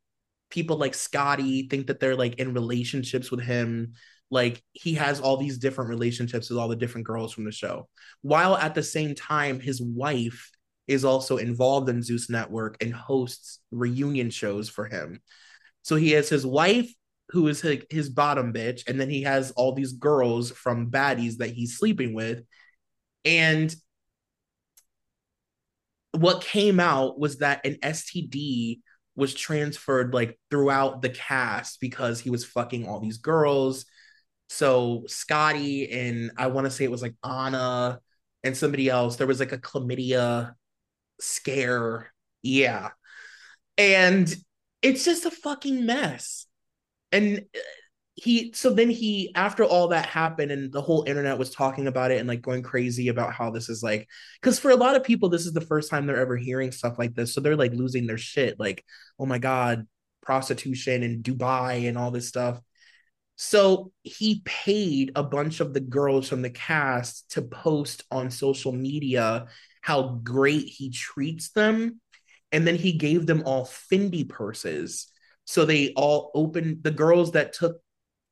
[0.51, 3.95] people like Scotty think that they're like in relationships with him.
[4.31, 7.89] Like he has all these different relationships with all the different girls from the show.
[8.23, 10.51] While at the same time, his wife
[10.87, 15.21] is also involved in Zeus Network and hosts reunion shows for him.
[15.83, 16.93] So he has his wife,
[17.31, 21.39] who is his, his bottom bitch, and then he has all these girls from baddies
[21.39, 22.43] that he's sleeping with.
[23.25, 23.75] And
[26.13, 28.81] what came out was that an STD
[29.15, 33.85] was transferred like throughout the cast because he was fucking all these girls.
[34.49, 38.01] So Scotty and I want to say it was like Anna
[38.43, 39.17] and somebody else.
[39.17, 40.55] There was like a chlamydia
[41.21, 42.13] scare.
[42.43, 42.91] Yeah.
[43.77, 44.35] And
[44.83, 46.47] it's just a fucking mess.
[47.13, 47.61] And uh,
[48.15, 52.11] he so then he after all that happened and the whole internet was talking about
[52.11, 54.07] it and like going crazy about how this is like
[54.41, 56.99] because for a lot of people this is the first time they're ever hearing stuff
[56.99, 57.33] like this.
[57.33, 58.85] So they're like losing their shit like
[59.19, 59.87] oh my god
[60.23, 62.61] prostitution and dubai and all this stuff.
[63.37, 68.73] So he paid a bunch of the girls from the cast to post on social
[68.73, 69.47] media
[69.81, 72.01] how great he treats them.
[72.53, 75.11] And then he gave them all fendi purses
[75.51, 77.81] so they all opened the girls that took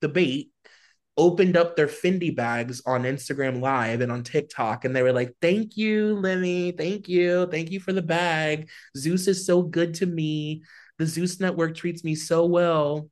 [0.00, 0.52] the bait
[1.16, 5.35] opened up their Fendi bags on Instagram Live and on TikTok, and they were like,
[5.42, 6.70] "Thank you, Lemmy.
[6.70, 7.46] Thank you.
[7.50, 8.70] Thank you for the bag.
[8.96, 10.62] Zeus is so good to me.
[10.98, 13.11] The Zeus Network treats me so well."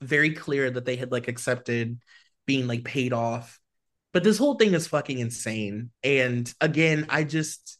[0.00, 2.00] Very clear that they had like accepted
[2.46, 3.60] being like paid off,
[4.12, 5.90] but this whole thing is fucking insane.
[6.02, 7.78] And again, I just.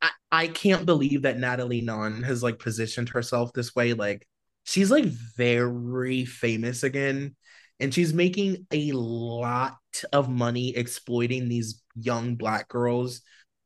[0.00, 3.92] I, I, can't believe that Natalie Nunn has like positioned herself this way.
[3.92, 4.26] Like,
[4.64, 7.36] she's like very famous again
[7.80, 9.76] and she's making a lot
[10.12, 13.20] of money exploiting these young black girls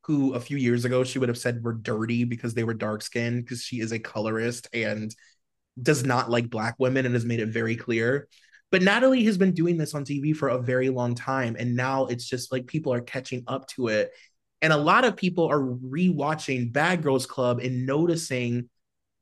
[0.05, 3.03] who a few years ago she would have said were dirty because they were dark
[3.03, 5.15] skinned because she is a colorist and
[5.81, 8.29] does not like black women and has made it very clear
[8.71, 12.07] but Natalie has been doing this on TV for a very long time and now
[12.07, 14.11] it's just like people are catching up to it
[14.61, 18.69] and a lot of people are rewatching Bad Girls Club and noticing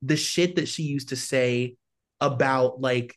[0.02, 1.76] the shit that she used to say
[2.20, 3.16] about like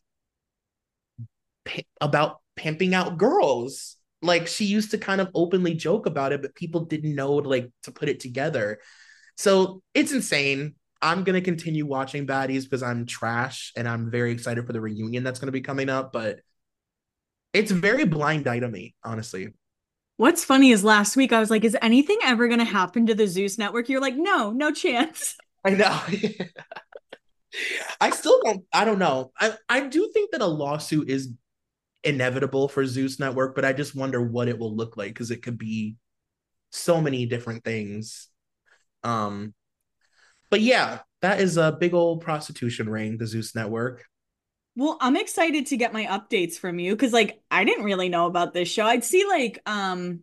[1.66, 3.96] p- about pimping out girls.
[4.22, 7.72] Like she used to kind of openly joke about it but people didn't know like
[7.84, 8.80] to put it together.
[9.38, 10.76] So it's insane.
[11.02, 15.24] I'm to continue watching baddies because i'm trash and i'm very excited for the reunion
[15.24, 16.42] that's to be coming up but
[17.54, 19.54] it's very blind eye to me, honestly
[20.20, 23.16] What's funny is last week I was like, is anything ever going to happen to
[23.16, 23.88] the Zeus network?
[23.88, 25.38] You're like, no, no chance.
[25.64, 25.98] I know.
[28.02, 29.32] I still don't I don't know.
[29.40, 31.30] I I do think that a lawsuit is
[32.04, 35.42] inevitable for Zeus Network, but I just wonder what it will look like because it
[35.42, 35.96] could be
[36.70, 38.28] so many different things.
[39.06, 39.54] Um
[40.50, 44.04] but yeah, that is a big old prostitution ring, the Zeus Network.
[44.80, 48.28] Well, I'm excited to get my updates from you because like I didn't really know
[48.28, 48.86] about this show.
[48.86, 50.22] I'd see like um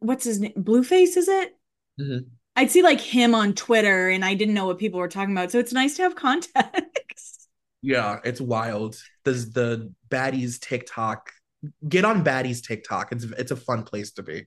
[0.00, 0.52] what's his name?
[0.56, 1.56] Blueface, is it?
[2.00, 2.26] Mm-hmm.
[2.56, 5.52] I'd see like him on Twitter and I didn't know what people were talking about.
[5.52, 6.82] So it's nice to have context.
[7.82, 8.96] Yeah, it's wild.
[9.24, 11.30] There's the baddies TikTok.
[11.88, 13.12] Get on baddies TikTok.
[13.12, 14.46] It's it's a fun place to be.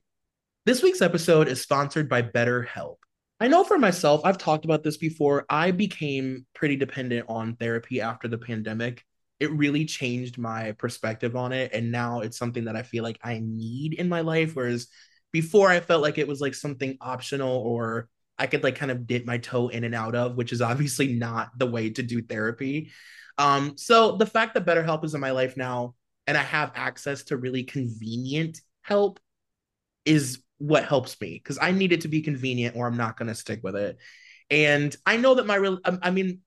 [0.66, 2.96] This week's episode is sponsored by BetterHelp.
[3.40, 5.46] I know for myself, I've talked about this before.
[5.48, 9.02] I became pretty dependent on therapy after the pandemic.
[9.38, 11.72] It really changed my perspective on it.
[11.72, 14.54] And now it's something that I feel like I need in my life.
[14.54, 14.88] Whereas
[15.32, 19.06] before, I felt like it was like something optional or I could like kind of
[19.06, 22.20] dip my toe in and out of, which is obviously not the way to do
[22.20, 22.90] therapy.
[23.38, 25.94] Um, so the fact that BetterHelp is in my life now
[26.26, 29.18] and I have access to really convenient help
[30.04, 33.28] is what helps me because I need it to be convenient or I'm not going
[33.28, 33.96] to stick with it.
[34.50, 36.40] And I know that my real, I mean,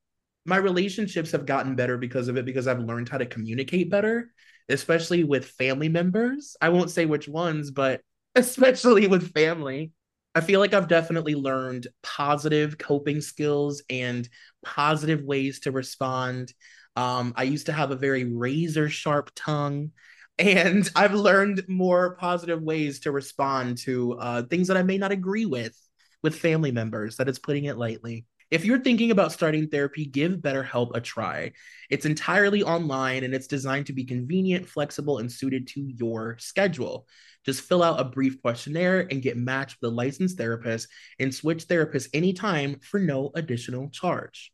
[0.45, 4.32] my relationships have gotten better because of it because I've learned how to communicate better,
[4.69, 6.56] especially with family members.
[6.62, 8.02] I won't say which ones, but
[8.36, 9.91] especially with family.
[10.36, 14.28] I feel like I've definitely learned positive coping skills and
[14.63, 16.54] positive ways to respond.
[16.95, 19.91] Um, I used to have a very razor sharp tongue
[20.38, 25.12] and I've learned more positive ways to respond to uh, things that I may not
[25.12, 25.78] agree with
[26.22, 27.17] with family members.
[27.17, 28.26] That is putting it lightly.
[28.54, 31.54] If you're thinking about starting therapy, give BetterHelp a try.
[31.89, 37.08] It's entirely online and it's designed to be convenient, flexible, and suited to your schedule.
[37.48, 41.67] Just fill out a brief questionnaire and get matched with a licensed therapist and switch
[41.67, 44.52] therapists anytime for no additional charge.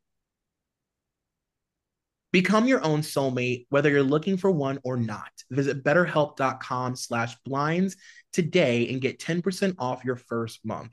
[2.32, 5.32] Become your own soulmate, whether you're looking for one or not.
[5.50, 7.98] Visit betterhelp.com slash blinds
[8.34, 10.92] today and get 10% off your first month.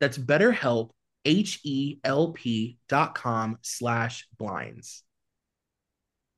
[0.00, 0.90] That's betterhelp,
[1.24, 5.02] H-E-L-P dot com slash blinds.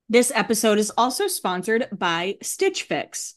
[0.08, 3.36] This episode is also sponsored by Stitch Fix.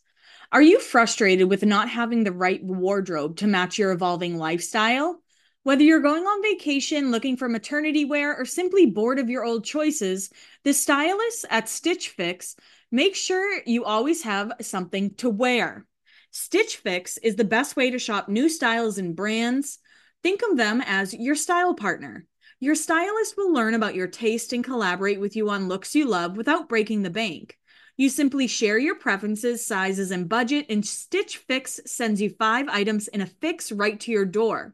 [0.51, 5.22] Are you frustrated with not having the right wardrobe to match your evolving lifestyle?
[5.63, 9.63] Whether you're going on vacation, looking for maternity wear, or simply bored of your old
[9.63, 10.29] choices,
[10.65, 12.57] the stylists at Stitch Fix
[12.91, 15.85] make sure you always have something to wear.
[16.31, 19.79] Stitch Fix is the best way to shop new styles and brands.
[20.21, 22.25] Think of them as your style partner.
[22.59, 26.35] Your stylist will learn about your taste and collaborate with you on looks you love
[26.35, 27.57] without breaking the bank.
[27.95, 33.07] You simply share your preferences, sizes, and budget, and Stitch Fix sends you five items
[33.07, 34.73] in a fix right to your door.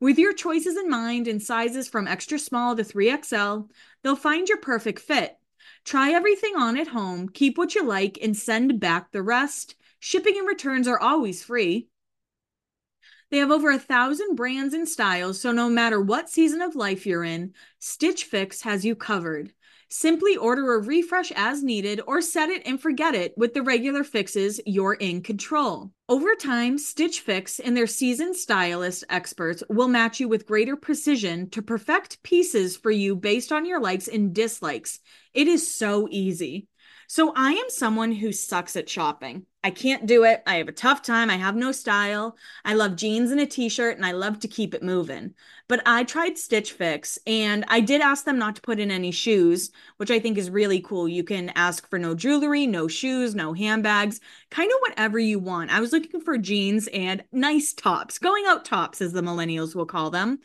[0.00, 3.70] With your choices in mind and sizes from extra small to 3XL,
[4.02, 5.38] they'll find your perfect fit.
[5.84, 9.74] Try everything on at home, keep what you like, and send back the rest.
[9.98, 11.88] Shipping and returns are always free.
[13.30, 17.06] They have over a thousand brands and styles, so no matter what season of life
[17.06, 19.52] you're in, Stitch Fix has you covered.
[19.88, 24.02] Simply order a refresh as needed or set it and forget it with the regular
[24.02, 25.92] fixes, you're in control.
[26.08, 31.50] Over time, Stitch Fix and their seasoned stylist experts will match you with greater precision
[31.50, 34.98] to perfect pieces for you based on your likes and dislikes.
[35.32, 36.66] It is so easy.
[37.08, 39.46] So I am someone who sucks at shopping.
[39.62, 40.42] I can't do it.
[40.46, 41.30] I have a tough time.
[41.30, 42.36] I have no style.
[42.64, 45.34] I love jeans and a t-shirt and I love to keep it moving.
[45.68, 49.10] But I tried Stitch Fix and I did ask them not to put in any
[49.10, 51.08] shoes, which I think is really cool.
[51.08, 54.20] You can ask for no jewelry, no shoes, no handbags,
[54.50, 55.72] kind of whatever you want.
[55.72, 59.86] I was looking for jeans and nice tops, going out tops as the millennials will
[59.86, 60.40] call them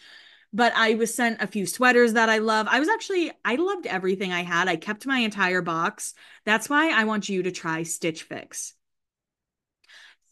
[0.54, 2.68] but I was sent a few sweaters that I love.
[2.70, 4.68] I was actually, I loved everything I had.
[4.68, 6.14] I kept my entire box.
[6.46, 8.74] That's why I want you to try Stitch Fix.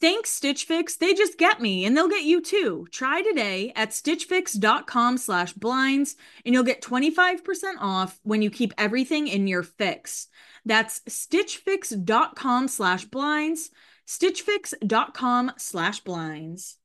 [0.01, 0.95] Thanks, Stitch Fix.
[0.95, 2.87] They just get me and they'll get you too.
[2.89, 9.27] Try today at stitchfix.com slash blinds and you'll get 25% off when you keep everything
[9.27, 10.27] in your fix.
[10.65, 13.71] That's stitchfix.com slash blinds,
[14.07, 16.78] stitchfix.com slash blinds.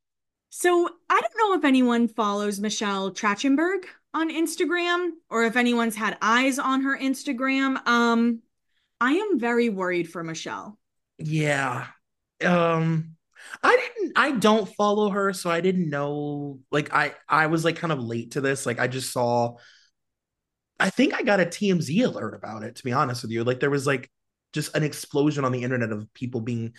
[0.57, 6.17] So I don't know if anyone follows Michelle Trachtenberg on Instagram or if anyone's had
[6.23, 7.85] eyes on her Instagram.
[7.88, 8.40] Um,
[9.01, 10.79] I am very worried for Michelle.
[11.19, 11.88] Yeah.
[12.45, 13.17] Um,
[13.64, 17.75] I didn't I don't follow her, so I didn't know like I I was like
[17.75, 18.64] kind of late to this.
[18.64, 19.57] Like I just saw
[20.79, 23.43] I think I got a TMZ alert about it, to be honest with you.
[23.43, 24.09] Like there was like
[24.53, 26.75] just an explosion on the internet of people being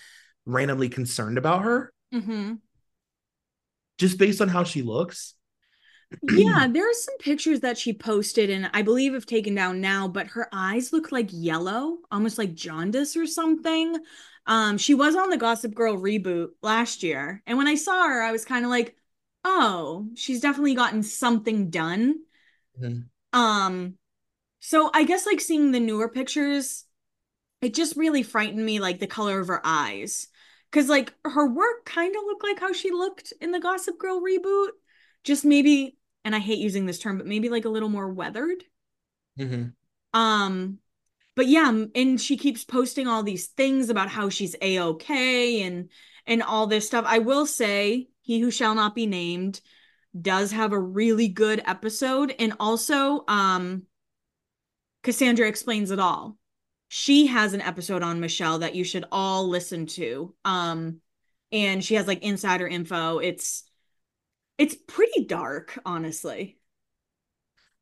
[0.45, 1.91] randomly concerned about her.
[2.13, 2.53] Mm-hmm
[3.97, 5.33] just based on how she looks.
[6.23, 10.07] yeah, there are some pictures that she posted, and I believe have taken down now,
[10.07, 13.97] but her eyes look like yellow, almost like jaundice or something.
[14.45, 18.21] Um, she was on the Gossip Girl reboot last year, and when I saw her,
[18.21, 18.95] I was kind of like,
[19.43, 22.19] oh, she's definitely gotten something done.
[22.79, 23.39] Mm-hmm.
[23.39, 23.95] Um,
[24.59, 26.85] so I guess like seeing the newer pictures,
[27.61, 30.27] it just really frightened me, like the color of her eyes.
[30.75, 34.21] Cause like her work kind of looked like how she looked in the Gossip Girl
[34.21, 34.71] reboot.
[35.23, 38.61] Just maybe, and I hate using this term, but maybe like a little more weathered.
[39.39, 39.69] Mm-hmm.
[40.19, 40.79] Um,
[41.35, 45.89] but yeah, and she keeps posting all these things about how she's a-okay and
[46.27, 47.05] and all this stuff.
[47.07, 49.61] I will say, he who shall not be named
[50.19, 53.83] does have a really good episode, and also, um,
[55.03, 56.37] Cassandra explains it all.
[56.97, 60.33] She has an episode on Michelle that you should all listen to.
[60.45, 61.01] Um,
[61.51, 63.17] and she has like insider info.
[63.17, 63.63] It's
[64.57, 66.57] it's pretty dark, honestly.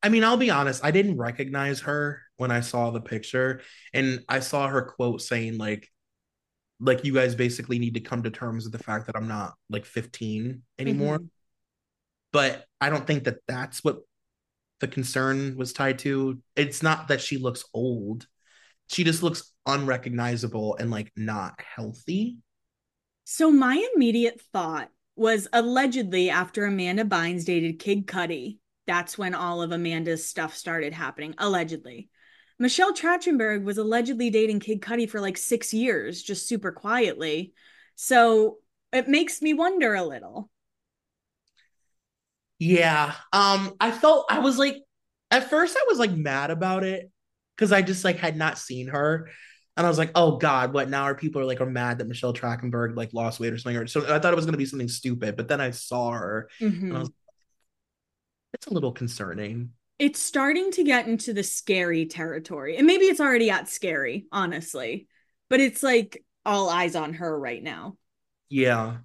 [0.02, 3.62] I mean, I'll be honest, I didn't recognize her when I saw the picture
[3.94, 5.92] and I saw her quote saying like
[6.80, 9.54] like you guys basically need to come to terms with the fact that I'm not
[9.70, 11.18] like 15 anymore.
[11.18, 11.28] Mm-hmm.
[12.32, 14.00] But I don't think that that's what
[14.80, 16.42] the concern was tied to.
[16.56, 18.26] It's not that she looks old.
[18.94, 22.38] She just looks unrecognizable and like not healthy.
[23.26, 29.62] So my immediate thought was allegedly after Amanda Bynes dated Kid Cudi, that's when all
[29.62, 31.34] of Amanda's stuff started happening.
[31.38, 32.10] Allegedly.
[32.60, 37.54] Michelle Trachtenberg was allegedly dating Kid Cudi for like six years, just super quietly.
[37.96, 38.58] So
[38.92, 40.50] it makes me wonder a little.
[42.60, 43.14] Yeah.
[43.32, 44.78] Um, I felt I was like
[45.32, 47.12] at first I was like mad about it
[47.56, 49.30] because I just like had not seen her.
[49.76, 52.08] And I was like, oh God, what now are people are like are mad that
[52.08, 53.78] Michelle Trachtenberg like lost weight or something?
[53.78, 56.50] Or so I thought it was gonna be something stupid, but then I saw her
[56.60, 56.86] mm-hmm.
[56.88, 57.16] and I was like,
[58.54, 59.72] it's a little concerning.
[60.00, 62.78] It's starting to get into the scary territory.
[62.78, 65.08] And maybe it's already at scary, honestly.
[65.50, 67.98] But it's like all eyes on her right now.
[68.50, 68.98] Yeah.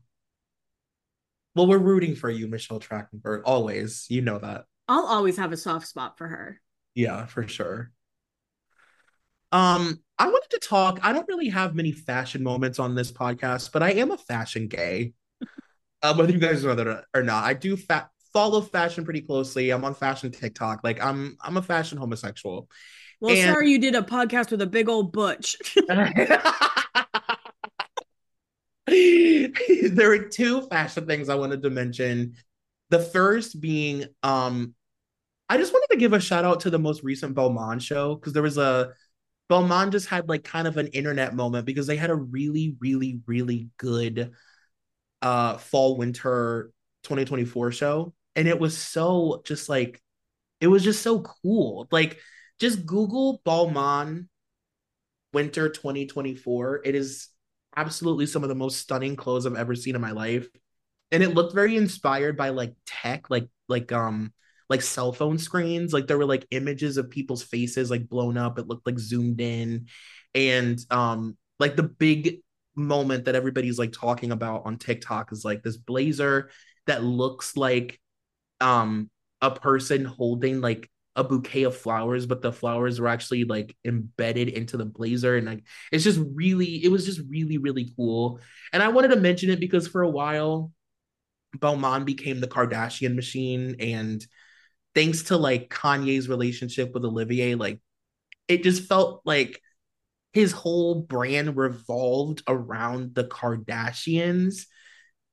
[1.55, 4.07] Well, we're rooting for you, Michelle Trachtenberg, always.
[4.09, 4.65] You know that.
[4.87, 6.61] I'll always have a soft spot for her.
[6.95, 7.91] Yeah, for sure.
[9.53, 11.01] Um, I wanted to talk.
[11.03, 14.69] I don't really have many fashion moments on this podcast, but I am a fashion
[14.69, 15.15] gay.
[16.03, 19.71] uh, whether you guys know that or not, I do fa- follow fashion pretty closely.
[19.71, 20.81] I'm on fashion TikTok.
[20.85, 22.69] Like I'm, I'm a fashion homosexual.
[23.21, 25.57] Well, and- sorry you did a podcast with a big old butch.
[28.89, 32.35] there are two fashion things I wanted to mention.
[32.91, 34.75] The first being, um,
[35.49, 38.33] I just wanted to give a shout out to the most recent Balmain show because
[38.33, 38.93] there was a
[39.51, 43.21] Balmain just had like kind of an internet moment because they had a really, really,
[43.27, 44.33] really good
[45.21, 46.71] uh fall winter
[47.03, 48.15] 2024 show.
[48.37, 50.01] And it was so just like
[50.61, 51.89] it was just so cool.
[51.91, 52.19] Like
[52.59, 54.29] just Google Balmain
[55.33, 56.83] winter 2024.
[56.85, 57.29] It is
[57.77, 60.49] absolutely some of the most stunning clothes I've ever seen in my life.
[61.11, 64.33] And it looked very inspired by like tech, like like um
[64.69, 65.93] like cell phone screens.
[65.93, 68.59] Like there were like images of people's faces like blown up.
[68.59, 69.87] It looked like zoomed in.
[70.35, 72.41] And um like the big
[72.75, 76.51] moment that everybody's like talking about on TikTok is like this blazer
[76.87, 78.01] that looks like
[78.61, 83.77] um a person holding like a bouquet of flowers, but the flowers were actually like
[83.85, 85.37] embedded into the blazer.
[85.37, 88.41] And like it's just really, it was just really, really cool.
[88.73, 90.71] And I wanted to mention it because for a while,
[91.57, 93.77] Balmain became the Kardashian machine.
[93.81, 94.25] And
[94.95, 97.81] thanks to like Kanye's relationship with Olivier, like
[98.49, 99.61] it just felt like
[100.33, 104.67] his whole brand revolved around the Kardashians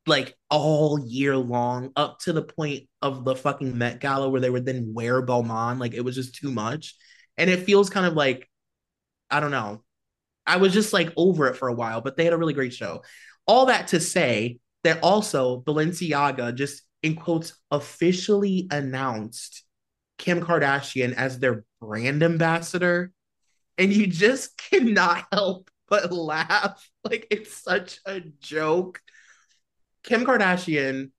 [0.07, 4.49] like all year long up to the point of the fucking Met Gala where they
[4.49, 5.79] would then wear Balmain.
[5.79, 6.95] Like it was just too much.
[7.37, 8.49] And it feels kind of like,
[9.29, 9.83] I don't know.
[10.47, 12.73] I was just like over it for a while, but they had a really great
[12.73, 13.03] show.
[13.47, 19.63] All that to say that also Balenciaga just in quotes officially announced
[20.17, 23.11] Kim Kardashian as their brand ambassador.
[23.77, 26.89] And you just cannot help but laugh.
[27.03, 28.99] Like it's such a joke
[30.05, 31.11] Kim Kardashian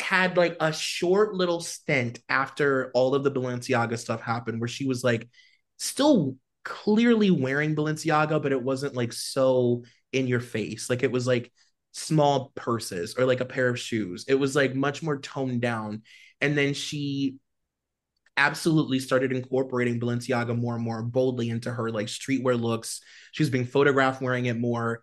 [0.00, 4.86] had like a short little stint after all of the Balenciaga stuff happened where she
[4.86, 5.28] was like
[5.78, 9.82] still clearly wearing Balenciaga, but it wasn't like so
[10.12, 10.88] in your face.
[10.88, 11.52] Like it was like
[11.92, 14.24] small purses or like a pair of shoes.
[14.28, 16.02] It was like much more toned down.
[16.40, 17.36] And then she
[18.36, 23.00] absolutely started incorporating Balenciaga more and more boldly into her like streetwear looks.
[23.32, 25.02] She was being photographed wearing it more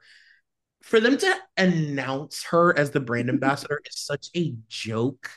[0.83, 5.29] for them to announce her as the brand ambassador is such a joke.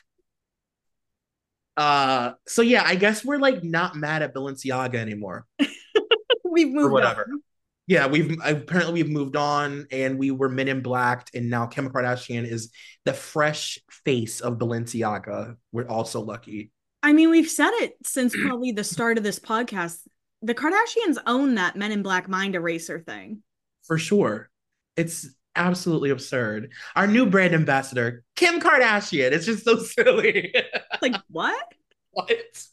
[1.76, 5.46] Uh, so yeah, I guess we're like not mad at Balenciaga anymore.
[6.44, 7.22] We've moved or whatever.
[7.22, 7.42] on.
[7.88, 11.88] Yeah, we've apparently we've moved on, and we were Men in Black, and now Kim
[11.90, 12.70] Kardashian is
[13.06, 15.56] the fresh face of Balenciaga.
[15.72, 16.70] We're also lucky.
[17.02, 20.00] I mean, we've said it since probably the start of this podcast.
[20.42, 23.42] The Kardashians own that Men in Black mind eraser thing.
[23.84, 24.50] For sure.
[24.96, 25.26] It's
[25.56, 26.72] absolutely absurd.
[26.94, 29.32] Our new brand ambassador, Kim Kardashian.
[29.32, 30.54] It's just so silly.
[31.00, 31.72] like, what?
[32.10, 32.66] what?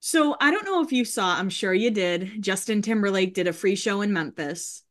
[0.00, 2.42] So I don't know if you saw, I'm sure you did.
[2.42, 4.82] Justin Timberlake did a free show in Memphis.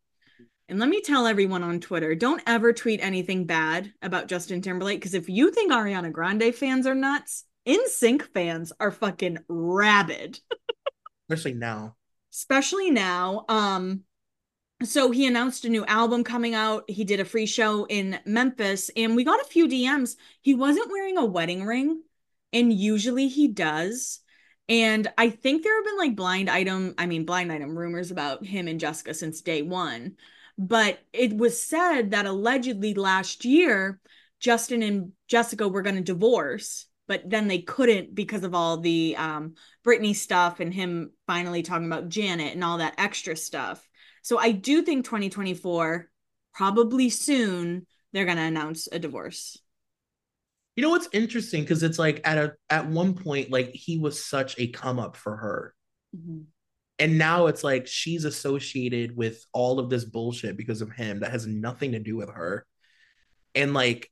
[0.69, 4.99] And let me tell everyone on Twitter don't ever tweet anything bad about Justin Timberlake
[4.99, 10.39] because if you think Ariana Grande fans are nuts, NSYNC fans are fucking rabid.
[11.29, 11.95] Especially now.
[12.33, 13.45] Especially now.
[13.47, 14.03] Um,
[14.83, 16.83] so he announced a new album coming out.
[16.89, 20.15] He did a free show in Memphis, and we got a few DMs.
[20.41, 22.03] He wasn't wearing a wedding ring,
[22.53, 24.19] and usually he does.
[24.69, 28.45] And I think there have been like blind item, I mean, blind item rumors about
[28.45, 30.17] him and Jessica since day one.
[30.57, 33.99] But it was said that allegedly last year,
[34.39, 39.15] Justin and Jessica were going to divorce, but then they couldn't because of all the
[39.17, 39.55] um,
[39.85, 43.87] Britney stuff and him finally talking about Janet and all that extra stuff.
[44.21, 46.09] So I do think 2024,
[46.53, 49.57] probably soon, they're going to announce a divorce.
[50.77, 54.23] You know what's interesting because it's like at a at one point like he was
[54.23, 55.73] such a come up for her.
[56.15, 56.41] Mm-hmm.
[56.99, 61.31] And now it's like she's associated with all of this bullshit because of him that
[61.31, 62.65] has nothing to do with her.
[63.55, 64.11] And like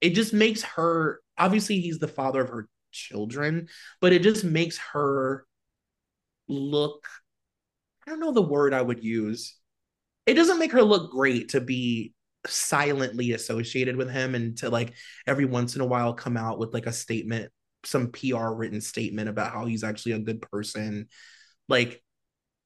[0.00, 3.68] it just makes her obviously he's the father of her children,
[4.00, 5.44] but it just makes her
[6.46, 7.08] look
[8.06, 9.56] I don't know the word I would use.
[10.26, 12.13] It doesn't make her look great to be
[12.46, 14.92] silently associated with him and to like
[15.26, 17.50] every once in a while come out with like a statement
[17.84, 21.08] some PR written statement about how he's actually a good person
[21.68, 22.02] like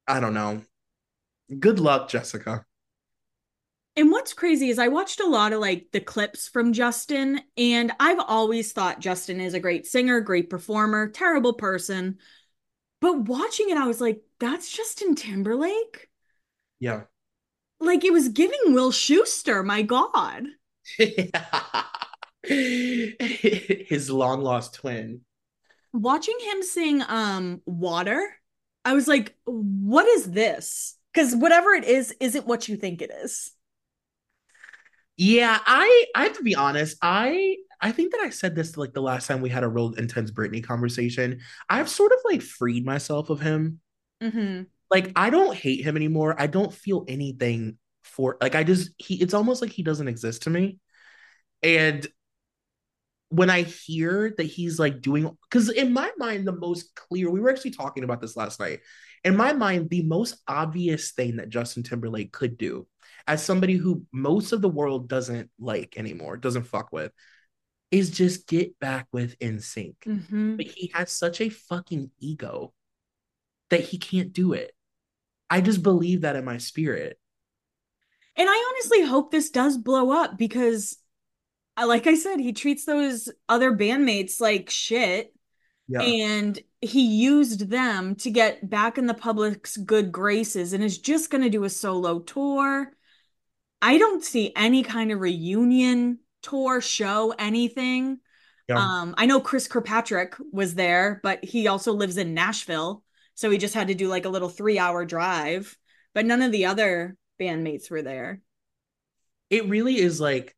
[0.07, 0.63] I don't know
[1.59, 2.65] good luck Jessica
[3.97, 7.91] and what's crazy is I watched a lot of like the clips from Justin, and
[7.99, 12.19] I've always thought Justin is a great singer, great performer, terrible person.
[13.01, 16.09] But watching it, I was like, that's Justin Timberlake.
[16.79, 17.07] Yeah
[17.81, 20.45] like it was giving Will Schuester, my God.
[22.43, 25.23] His long lost twin.
[25.93, 28.23] Watching him sing um water,
[28.85, 30.97] I was like, what is this?
[31.13, 33.53] Because whatever it is, isn't what you think it is.
[35.17, 36.97] Yeah, I I have to be honest.
[37.03, 39.93] I I think that I said this like the last time we had a real
[39.95, 41.41] intense Britney conversation.
[41.69, 43.81] I've sort of like freed myself of him.
[44.23, 46.35] Mm-hmm like I don't hate him anymore.
[46.39, 50.43] I don't feel anything for like I just he it's almost like he doesn't exist
[50.43, 50.79] to me.
[51.63, 52.07] And
[53.31, 57.41] when I hear that he's like doing because in my mind, the most clear, we
[57.41, 58.81] were actually talking about this last night.
[59.25, 62.87] In my mind, the most obvious thing that Justin Timberlake could do
[63.27, 67.13] as somebody who most of the world doesn't like anymore, doesn't fuck with,
[67.91, 69.97] is just get back with NSYNC.
[70.07, 70.57] Mm-hmm.
[70.57, 72.73] But he has such a fucking ego
[73.71, 74.73] that he can't do it.
[75.51, 77.19] I just believe that in my spirit.
[78.37, 80.97] And I honestly hope this does blow up because,
[81.77, 85.35] like I said, he treats those other bandmates like shit.
[85.89, 86.03] Yeah.
[86.03, 91.31] And he used them to get back in the public's good graces and is just
[91.31, 92.93] going to do a solo tour.
[93.81, 98.19] I don't see any kind of reunion tour, show, anything.
[98.69, 98.79] Yeah.
[98.79, 103.03] Um, I know Chris Kirkpatrick was there, but he also lives in Nashville.
[103.39, 105.79] So we just had to do like a little three hour drive,
[106.13, 108.41] but none of the other bandmates were there.
[109.49, 110.57] It really is like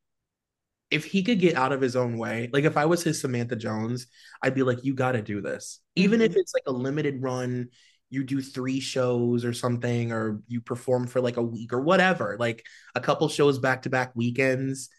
[0.89, 3.55] if he could get out of his own way, like if I was his Samantha
[3.55, 4.07] Jones,
[4.41, 5.79] I'd be like, you got to do this.
[5.95, 6.31] Even mm-hmm.
[6.31, 7.67] if it's like a limited run,
[8.09, 12.35] you do three shows or something, or you perform for like a week or whatever,
[12.39, 12.65] like
[12.95, 14.89] a couple shows back to back weekends,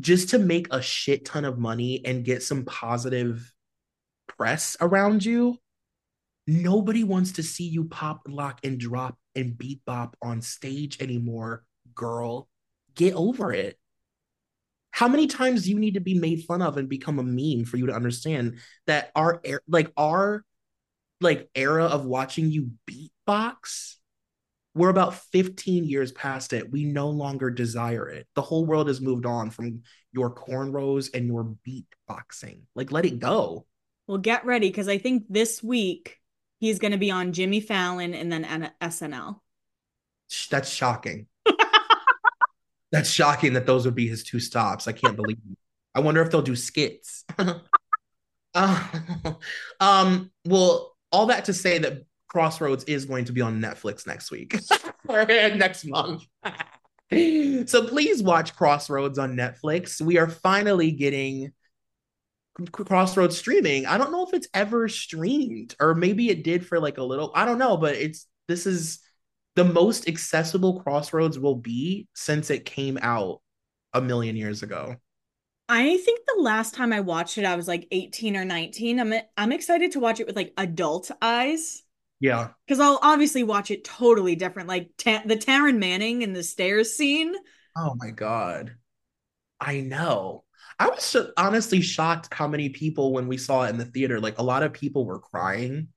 [0.00, 3.52] just to make a shit ton of money and get some positive
[4.26, 5.60] press around you.
[6.46, 11.64] Nobody wants to see you pop, lock, and drop and beat bop on stage anymore,
[11.94, 12.48] girl.
[12.94, 13.78] Get over it.
[14.90, 17.66] How many times do you need to be made fun of and become a meme
[17.66, 20.44] for you to understand that our like our
[21.20, 23.96] like era of watching you beatbox
[24.76, 26.70] we're about 15 years past it.
[26.70, 28.26] We no longer desire it.
[28.34, 29.82] The whole world has moved on from
[30.12, 32.60] your cornrows and your beatboxing.
[32.74, 33.64] Like, let it go.
[34.06, 36.15] Well, get ready because I think this week
[36.58, 39.40] he's going to be on Jimmy Fallon and then SNL.
[40.50, 41.26] That's shocking.
[42.92, 44.88] That's shocking that those would be his two stops.
[44.88, 45.58] I can't believe it.
[45.94, 47.24] I wonder if they'll do skits.
[48.58, 48.82] Uh,
[49.80, 54.30] um, well, all that to say that Crossroads is going to be on Netflix next
[54.30, 54.58] week
[55.08, 56.24] or next month.
[57.10, 60.00] so please watch Crossroads on Netflix.
[60.00, 61.52] We are finally getting
[62.72, 63.86] Crossroads streaming.
[63.86, 67.32] I don't know if it's ever streamed or maybe it did for like a little.
[67.34, 69.00] I don't know, but it's this is
[69.56, 73.40] the most accessible Crossroads will be since it came out
[73.92, 74.96] a million years ago.
[75.68, 79.00] I think the last time I watched it, I was like 18 or 19.
[79.00, 81.82] I'm I'm excited to watch it with like adult eyes.
[82.20, 82.50] Yeah.
[82.66, 84.68] Because I'll obviously watch it totally different.
[84.68, 87.34] Like ta- the Taryn Manning and the stairs scene.
[87.76, 88.76] Oh my God.
[89.60, 90.44] I know.
[90.78, 94.20] I was so, honestly shocked how many people, when we saw it in the theater,
[94.20, 95.88] like a lot of people were crying.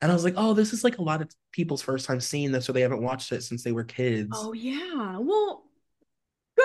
[0.00, 2.52] And I was like, oh, this is like a lot of people's first time seeing
[2.52, 4.30] this, or they haven't watched it since they were kids.
[4.32, 5.18] Oh, yeah.
[5.18, 5.64] Well,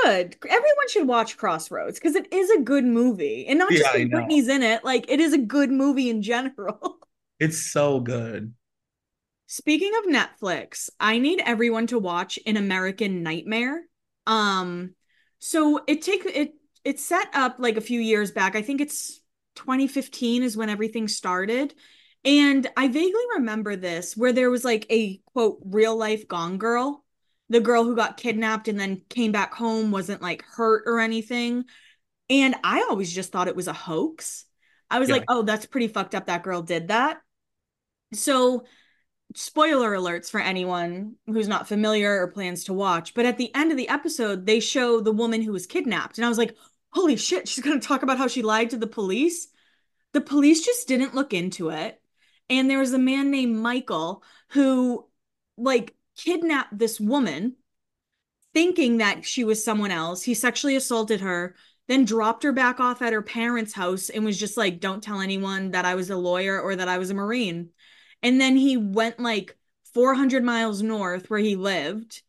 [0.04, 0.38] good.
[0.44, 3.46] Everyone should watch Crossroads because it is a good movie.
[3.48, 7.00] And not just yeah, Whitney's in it, like it is a good movie in general.
[7.38, 8.54] It's so good.
[9.48, 13.82] Speaking of Netflix, I need everyone to watch An American Nightmare.
[14.26, 14.96] Um,
[15.40, 16.54] so it take it
[16.86, 18.56] it's set up like a few years back.
[18.56, 19.20] I think it's
[19.56, 21.74] 2015 is when everything started.
[22.24, 27.04] And I vaguely remember this where there was like a quote real life gone girl.
[27.50, 31.66] The girl who got kidnapped and then came back home wasn't like hurt or anything.
[32.30, 34.46] And I always just thought it was a hoax.
[34.90, 35.16] I was yeah.
[35.16, 37.18] like, oh, that's pretty fucked up that girl did that.
[38.14, 38.66] So,
[39.36, 43.14] spoiler alerts for anyone who's not familiar or plans to watch.
[43.14, 46.18] But at the end of the episode, they show the woman who was kidnapped.
[46.18, 46.56] And I was like,
[46.96, 49.50] holy shit, she's going to talk about how she lied to the police.
[50.14, 52.02] The police just didn't look into it.
[52.50, 55.06] And there was a man named Michael who,
[55.58, 57.58] like, kidnapped this woman
[58.54, 60.24] thinking that she was someone else.
[60.24, 61.56] He sexually assaulted her,
[61.89, 65.20] then dropped her back off at her parents' house and was just like, don't tell
[65.20, 67.72] anyone that I was a lawyer or that I was a Marine.
[68.24, 69.58] And then he went like
[69.93, 72.22] 400 miles north where he lived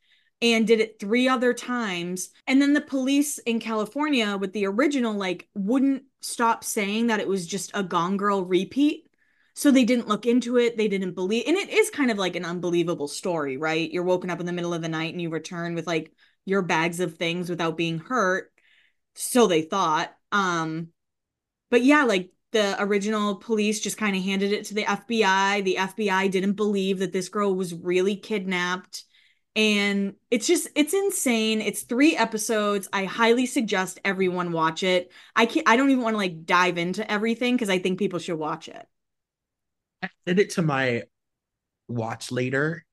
[0.43, 2.30] and did it three other times.
[2.47, 7.28] And then the police in California with the original, like, wouldn't stop saying that it
[7.28, 9.05] was just a Gone Girl repeat.
[9.55, 10.76] So they didn't look into it.
[10.76, 11.45] They didn't believe.
[11.47, 13.91] And it is kind of like an unbelievable story, right?
[13.91, 16.12] You're woken up in the middle of the night and you return with like
[16.45, 18.53] your bags of things without being hurt.
[19.14, 20.14] So they thought.
[20.30, 20.89] Um,
[21.70, 25.64] but yeah, like the original police just kind of handed it to the FBI.
[25.64, 29.05] The FBI didn't believe that this girl was really kidnapped
[29.57, 31.63] and it's just it's insane.
[31.63, 32.89] It's three episodes.
[32.93, 35.11] I highly suggest everyone watch it.
[35.35, 38.19] I can't i don't even want to like dive into everything because i think people
[38.19, 38.87] should watch it.
[40.03, 41.05] I did it to my
[41.89, 42.85] watch later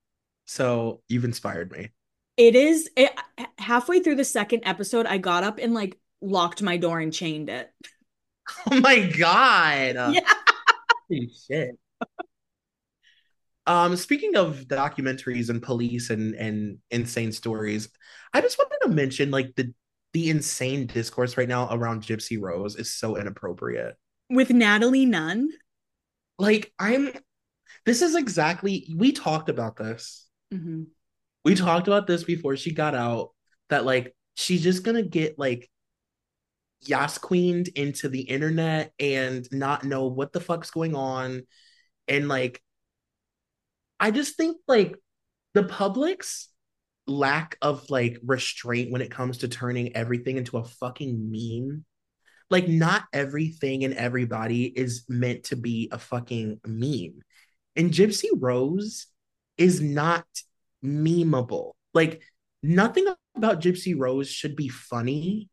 [0.46, 1.90] so you've inspired me.
[2.36, 3.12] It is it,
[3.58, 7.50] halfway through the second episode i got up and like locked my door and chained
[7.50, 7.70] it.
[8.70, 9.94] Oh my god.
[10.14, 10.32] Yeah.
[11.08, 11.78] Holy shit
[13.66, 17.88] um, speaking of documentaries and police and and insane stories,
[18.32, 19.72] I just wanted to mention like the
[20.12, 23.96] the insane discourse right now around Gypsy Rose is so inappropriate.
[24.30, 25.48] With Natalie Nunn?
[26.38, 27.10] Like, I'm
[27.86, 30.26] this is exactly we talked about this.
[30.52, 30.84] Mm-hmm.
[31.44, 33.30] We talked about this before she got out
[33.70, 35.70] that like she's just gonna get like
[36.82, 41.42] yas queened into the internet and not know what the fuck's going on
[42.08, 42.62] and like
[44.04, 44.96] I just think like
[45.54, 46.50] the public's
[47.06, 51.86] lack of like restraint when it comes to turning everything into a fucking meme.
[52.50, 57.22] Like, not everything and everybody is meant to be a fucking meme.
[57.76, 59.06] And Gypsy Rose
[59.56, 60.26] is not
[60.84, 61.72] memeable.
[61.94, 62.20] Like,
[62.62, 65.48] nothing about Gypsy Rose should be funny.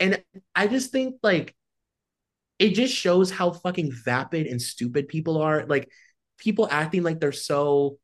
[0.00, 0.24] And
[0.54, 1.54] I just think, like,
[2.58, 5.66] it just shows how fucking vapid and stupid people are.
[5.66, 5.90] Like,
[6.42, 7.98] people acting like they're so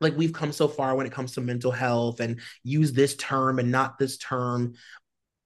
[0.00, 3.58] like we've come so far when it comes to mental health and use this term
[3.58, 4.74] and not this term.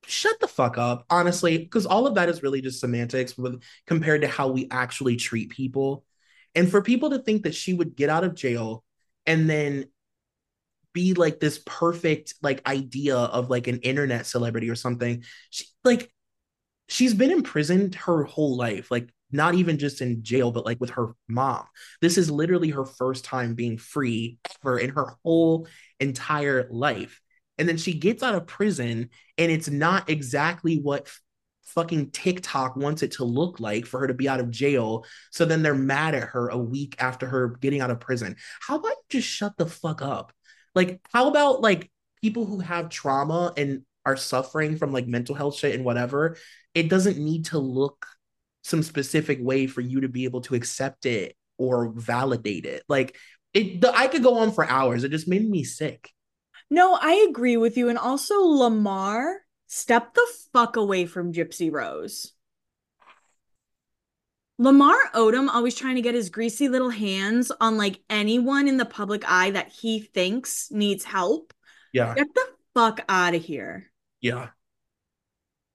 [0.07, 4.23] Shut the fuck up honestly because all of that is really just semantics with compared
[4.23, 6.05] to how we actually treat people.
[6.55, 8.85] And for people to think that she would get out of jail
[9.27, 9.87] and then
[10.93, 16.13] be like this perfect like idea of like an internet celebrity or something she like
[16.89, 18.91] she's been imprisoned her whole life.
[18.91, 21.65] Like not even just in jail, but like with her mom.
[22.01, 25.67] This is literally her first time being free ever in her whole
[26.01, 27.21] entire life.
[27.59, 31.09] And then she gets out of prison, and it's not exactly what
[31.65, 35.05] fucking TikTok wants it to look like for her to be out of jail.
[35.31, 38.37] So then they're mad at her a week after her getting out of prison.
[38.61, 40.33] How about you just shut the fuck up?
[40.75, 45.57] Like, how about like people who have trauma and are suffering from like mental health
[45.57, 46.37] shit and whatever?
[46.75, 48.07] It doesn't need to look
[48.63, 52.83] some specific way for you to be able to accept it or validate it.
[52.89, 53.17] Like
[53.55, 55.05] it the, I could go on for hours.
[55.05, 56.11] It just made me sick.
[56.71, 57.89] No, I agree with you.
[57.89, 62.33] And also Lamar, step the fuck away from Gypsy Rose.
[64.59, 68.85] Lamar Odom always trying to get his greasy little hands on like anyone in the
[68.85, 71.53] public eye that he thinks needs help.
[71.93, 72.15] Yeah.
[72.15, 73.91] Get the fuck out of here.
[74.21, 74.51] Yeah.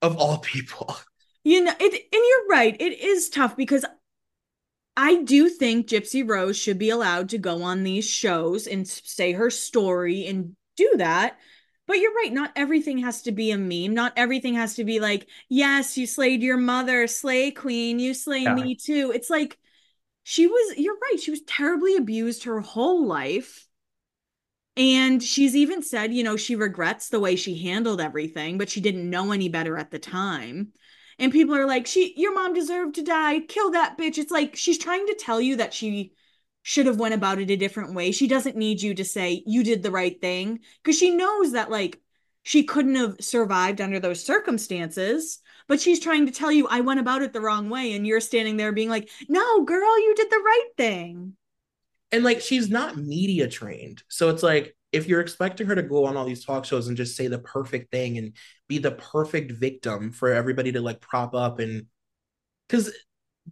[0.02, 0.96] Of all people.
[1.48, 2.76] You know, it and you're right.
[2.78, 3.86] It is tough because
[4.98, 9.32] I do think Gypsy Rose should be allowed to go on these shows and say
[9.32, 11.38] her story and do that.
[11.86, 13.94] But you're right, not everything has to be a meme.
[13.94, 18.40] Not everything has to be like, yes, you slayed your mother, slay queen, you slay
[18.40, 18.54] yeah.
[18.54, 19.14] me too.
[19.16, 19.58] It's like
[20.24, 23.66] she was, you're right, she was terribly abused her whole life.
[24.76, 28.82] And she's even said, you know, she regrets the way she handled everything, but she
[28.82, 30.74] didn't know any better at the time.
[31.20, 33.40] And people are like, she your mom deserved to die.
[33.42, 34.18] Kill that bitch.
[34.18, 36.14] It's like she's trying to tell you that she
[36.62, 38.12] should have went about it a different way.
[38.12, 41.72] She doesn't need you to say you did the right thing because she knows that
[41.72, 42.00] like
[42.44, 45.40] she couldn't have survived under those circumstances.
[45.68, 48.22] But she's trying to tell you I went about it the wrong way and you're
[48.22, 51.34] standing there being like, "No, girl, you did the right thing."
[52.12, 54.04] And like she's not media trained.
[54.08, 56.98] So it's like if you're expecting her to go on all these talk shows and
[56.98, 58.34] just say the perfect thing and
[58.68, 61.86] be the perfect victim for everybody to like prop up and
[62.68, 62.92] cuz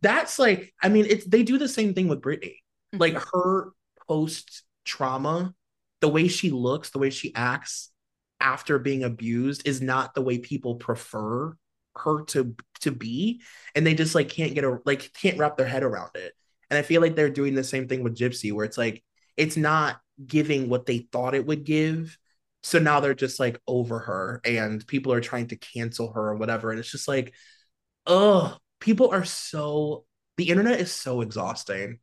[0.01, 2.55] that's like I mean it's they do the same thing with Britney.
[2.93, 3.37] Like mm-hmm.
[3.37, 3.71] her
[4.07, 5.53] post trauma,
[6.01, 7.91] the way she looks, the way she acts
[8.39, 11.55] after being abused is not the way people prefer
[11.95, 13.41] her to to be.
[13.75, 16.33] And they just like can't get a like can't wrap their head around it.
[16.69, 19.03] And i feel like they're doing the same thing with gypsy where it's like
[19.37, 22.17] it's not giving what they thought it would give.
[22.63, 26.35] So now they're just like over her and people are trying to cancel her or
[26.35, 26.71] whatever.
[26.71, 27.33] And it's just like
[28.07, 30.05] oh people are so
[30.37, 31.99] the internet is so exhausting.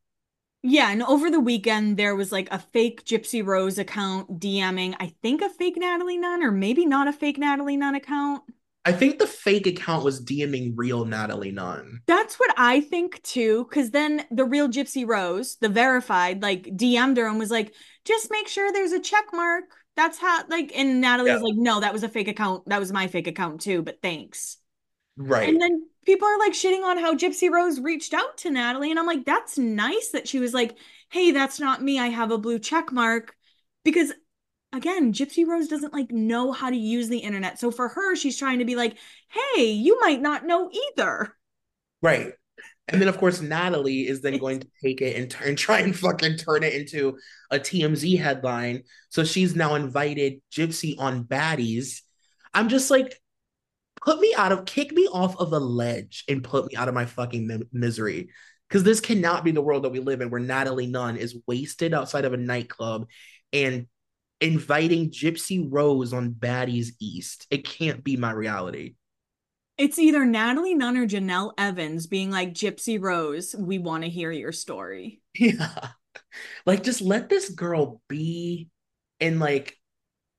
[0.64, 5.14] Yeah, and over the weekend there was like a fake Gypsy Rose account DMing, I
[5.22, 8.44] think a fake Natalie Nunn, or maybe not a fake Natalie Nunn account.
[8.84, 12.00] I think the fake account was DMing real Natalie Nunn.
[12.06, 17.16] That's what I think too, because then the real Gypsy Rose, the verified, like DM'd
[17.16, 17.74] her and was like,
[18.04, 19.64] just make sure there's a check mark.
[19.94, 21.34] That's how like and Natalie yeah.
[21.36, 22.64] was like, no, that was a fake account.
[22.66, 24.56] That was my fake account too, but thanks.
[25.16, 25.48] Right.
[25.48, 28.90] And then people are like shitting on how Gypsy Rose reached out to Natalie.
[28.90, 30.76] And I'm like, that's nice that she was like,
[31.10, 32.00] hey, that's not me.
[32.00, 33.36] I have a blue check mark.
[33.84, 34.12] Because
[34.72, 37.58] again, Gypsy Rose doesn't like know how to use the internet.
[37.58, 38.96] So for her, she's trying to be like,
[39.28, 41.36] hey, you might not know either.
[42.00, 42.32] Right.
[42.88, 45.96] And then of course Natalie is then going to take it and turn try and
[45.96, 47.18] fucking turn it into
[47.50, 48.82] a TMZ headline.
[49.10, 52.00] So she's now invited Gypsy on baddies.
[52.54, 53.18] I'm just like,
[54.04, 56.94] put me out of kick me off of a ledge and put me out of
[56.94, 58.30] my fucking mi- misery
[58.68, 61.94] because this cannot be the world that we live in where natalie nunn is wasted
[61.94, 63.06] outside of a nightclub
[63.52, 63.86] and
[64.42, 68.94] inviting gypsy rose on baddies east it can't be my reality
[69.78, 74.30] it's either natalie nunn or jenelle evans being like gypsy rose we want to hear
[74.30, 75.88] your story yeah
[76.66, 78.68] like just let this girl be
[79.20, 79.78] and like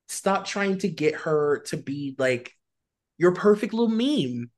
[0.08, 2.54] stop trying to get her to be like
[3.18, 4.51] your perfect little meme.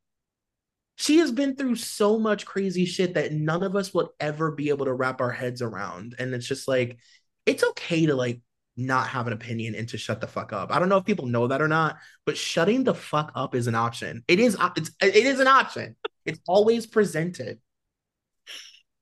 [0.98, 4.70] She has been through so much crazy shit that none of us will ever be
[4.70, 6.16] able to wrap our heads around.
[6.20, 6.98] And it's just like,
[7.46, 8.42] it's okay to like
[8.78, 10.72] not have an opinion and to shut the fuck up.
[10.72, 13.68] I don't know if people know that or not, but shutting the fuck up is
[13.68, 14.24] an option.
[14.28, 15.96] It is uh, it's it is an option.
[16.26, 17.60] It's always presented.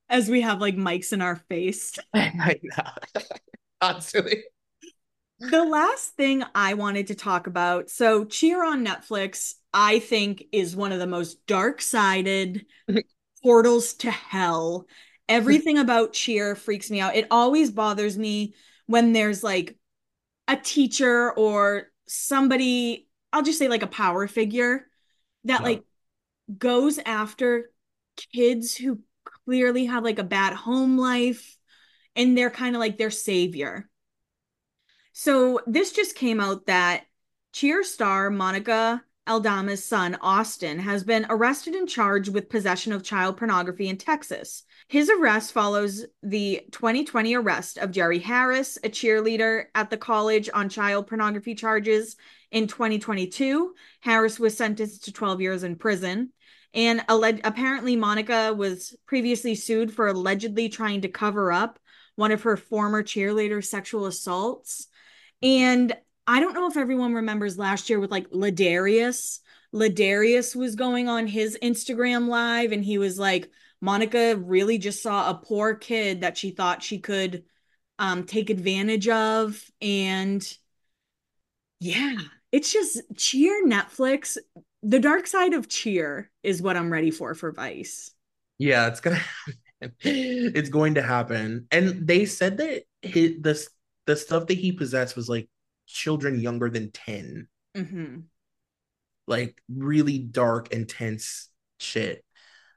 [0.10, 1.98] As we have like mics in our face.
[2.14, 3.22] I know.
[3.82, 4.44] Constantly
[5.50, 10.76] the last thing I wanted to talk about so, Cheer on Netflix, I think, is
[10.76, 12.66] one of the most dark sided
[13.44, 14.88] portals to hell.
[15.28, 17.16] Everything about Cheer freaks me out.
[17.16, 18.54] It always bothers me
[18.86, 19.78] when there's like
[20.48, 24.88] a teacher or somebody, I'll just say like a power figure
[25.46, 25.68] that yeah.
[25.68, 25.84] like
[26.58, 27.72] goes after
[28.34, 29.00] kids who
[29.46, 31.58] clearly have like a bad home life
[32.16, 33.90] and they're kind of like their savior
[35.14, 37.06] so this just came out that
[37.54, 43.38] Cheer star Monica Aldama's son, Austin, has been arrested and charged with possession of child
[43.38, 44.64] pornography in Texas.
[44.94, 50.70] His arrest follows the 2020 arrest of Jerry Harris, a cheerleader at the college, on
[50.70, 52.16] child pornography charges.
[52.52, 56.32] In 2022, Harris was sentenced to 12 years in prison.
[56.76, 61.80] And alleg- apparently, Monica was previously sued for allegedly trying to cover up
[62.14, 64.90] one of her former cheerleader sexual assaults.
[65.42, 65.92] And
[66.28, 69.40] I don't know if everyone remembers last year with like La'Darius,
[69.74, 73.50] La'Darius was going on his Instagram live and he was like,
[73.84, 77.44] Monica really just saw a poor kid that she thought she could
[78.00, 79.62] um, take advantage of.
[79.82, 80.42] And
[81.82, 82.16] yeah,
[82.50, 84.38] it's just cheer Netflix.
[84.84, 88.12] The dark side of cheer is what I'm ready for for Vice.
[88.58, 89.96] Yeah, it's gonna happen.
[90.00, 91.68] it's going to happen.
[91.70, 93.68] And they said that his, the
[94.06, 95.50] the stuff that he possessed was like
[95.88, 97.50] children younger than 10.
[97.76, 98.20] Mm-hmm.
[99.28, 102.24] Like really dark, intense shit.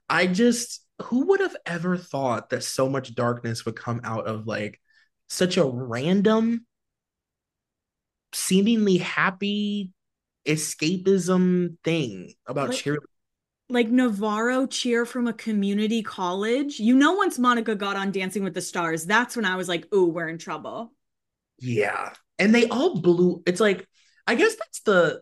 [0.09, 4.47] I just who would have ever thought that so much darkness would come out of
[4.47, 4.79] like
[5.29, 6.65] such a random
[8.33, 9.91] seemingly happy
[10.45, 12.99] escapism thing about Like- cheer
[13.69, 16.79] Like Navarro cheer from a community college.
[16.79, 19.93] You know, once Monica got on Dancing with the Stars, that's when I was like,
[19.93, 20.93] ooh, we're in trouble.
[21.59, 22.13] Yeah.
[22.39, 23.85] And they all blew it's like
[24.25, 25.21] I guess that's the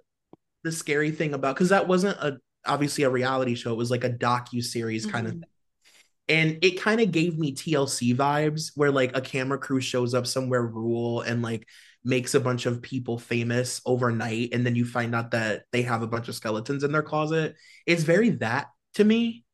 [0.64, 3.72] the scary thing about because that wasn't a obviously a reality show.
[3.72, 5.44] It was like a docu series kind of thing.
[6.28, 10.26] And it kind of gave me TLC vibes where like a camera crew shows up
[10.26, 11.68] somewhere rural and like
[12.04, 16.04] makes a bunch of people famous overnight and then you find out that they have
[16.04, 17.56] a bunch of skeletons in their closet.
[17.86, 19.46] It's very that to me.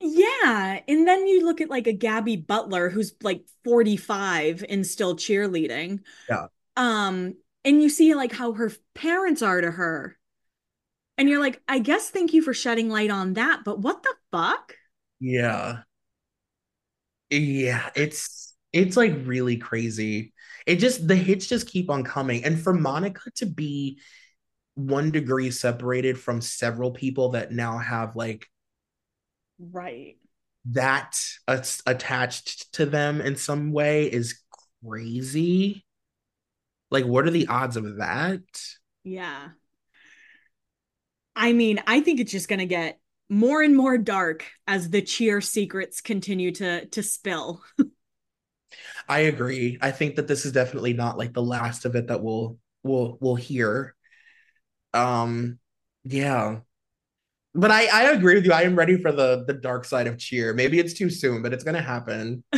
[0.00, 0.80] Yeah.
[0.86, 6.00] And then you look at like a Gabi Butler who's like 45 and still cheerleading.
[6.28, 6.46] Yeah.
[6.76, 7.34] Um,
[7.64, 10.16] and you see like how her parents are to her.
[11.16, 14.14] And you're like, I guess thank you for shedding light on that, but what the
[14.32, 14.74] fuck?
[15.20, 15.84] Yeah.
[17.30, 20.32] Yeah, it's it's like really crazy.
[20.66, 22.44] It just the hits just keep on coming.
[22.44, 24.00] And for Monica to be
[24.74, 28.46] one degree separated from several people that now have like
[29.58, 30.16] Right.
[30.66, 34.40] that as- attached to them in some way is
[34.84, 35.84] crazy.
[36.90, 38.40] Like, what are the odds of that?
[39.04, 39.50] Yeah.
[41.36, 45.40] I mean, I think it's just gonna get more and more dark as the cheer
[45.40, 47.62] secrets continue to to spill.
[49.08, 49.78] I agree.
[49.80, 53.18] I think that this is definitely not like the last of it that we'll we'll
[53.20, 53.94] we'll hear.
[54.92, 55.58] Um,
[56.04, 56.60] yeah.
[57.54, 58.52] But I I agree with you.
[58.52, 60.52] I am ready for the the dark side of cheer.
[60.54, 62.44] Maybe it's too soon, but it's gonna happen.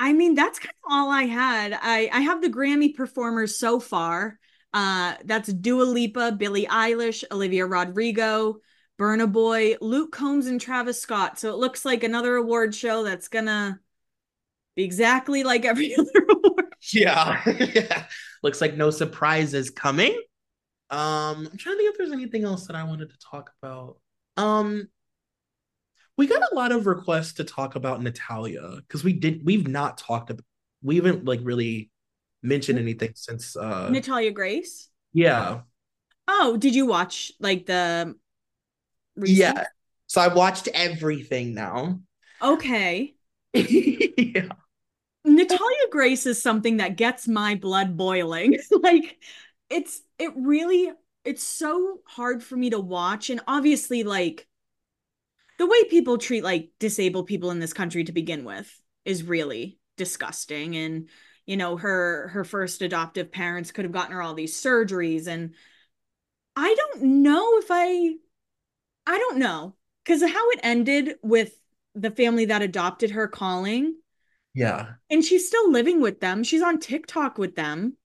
[0.00, 1.72] I mean, that's kind of all I had.
[1.80, 4.38] I I have the Grammy performers so far.
[4.72, 8.60] Uh, that's Dua Lipa, Billie Eilish, Olivia Rodrigo,
[8.98, 11.38] Burna Boy, Luke Combs, and Travis Scott.
[11.38, 13.80] So it looks like another award show that's gonna
[14.76, 16.74] be exactly like every other award.
[16.92, 17.42] Yeah.
[17.74, 18.06] yeah.
[18.42, 20.12] Looks like no surprises coming.
[20.90, 23.98] Um, I'm trying to think if there's anything else that I wanted to talk about.
[24.36, 24.88] Um,
[26.16, 29.98] we got a lot of requests to talk about Natalia because we did we've not
[29.98, 30.44] talked about
[30.82, 31.90] we haven't like really
[32.42, 34.88] mentioned anything since uh Natalia Grace.
[35.12, 35.60] yeah.
[36.30, 38.14] Oh, did you watch like the
[39.16, 39.38] recent?
[39.38, 39.64] Yeah.
[40.08, 42.00] So I watched everything now.
[42.42, 43.14] Okay.
[43.54, 44.48] yeah.
[45.24, 48.58] Natalia Grace is something that gets my blood boiling.
[48.82, 49.18] like
[49.70, 50.90] it's it really
[51.24, 54.46] it's so hard for me to watch and obviously like
[55.58, 59.78] the way people treat like disabled people in this country to begin with is really
[59.96, 61.08] disgusting and
[61.48, 65.54] you know her her first adoptive parents could have gotten her all these surgeries and
[66.54, 68.16] I don't know if I
[69.06, 69.74] I don't know
[70.04, 71.58] cuz how it ended with
[71.94, 73.96] the family that adopted her calling
[74.54, 74.94] Yeah.
[75.10, 76.44] and she's still living with them.
[76.44, 77.96] She's on TikTok with them.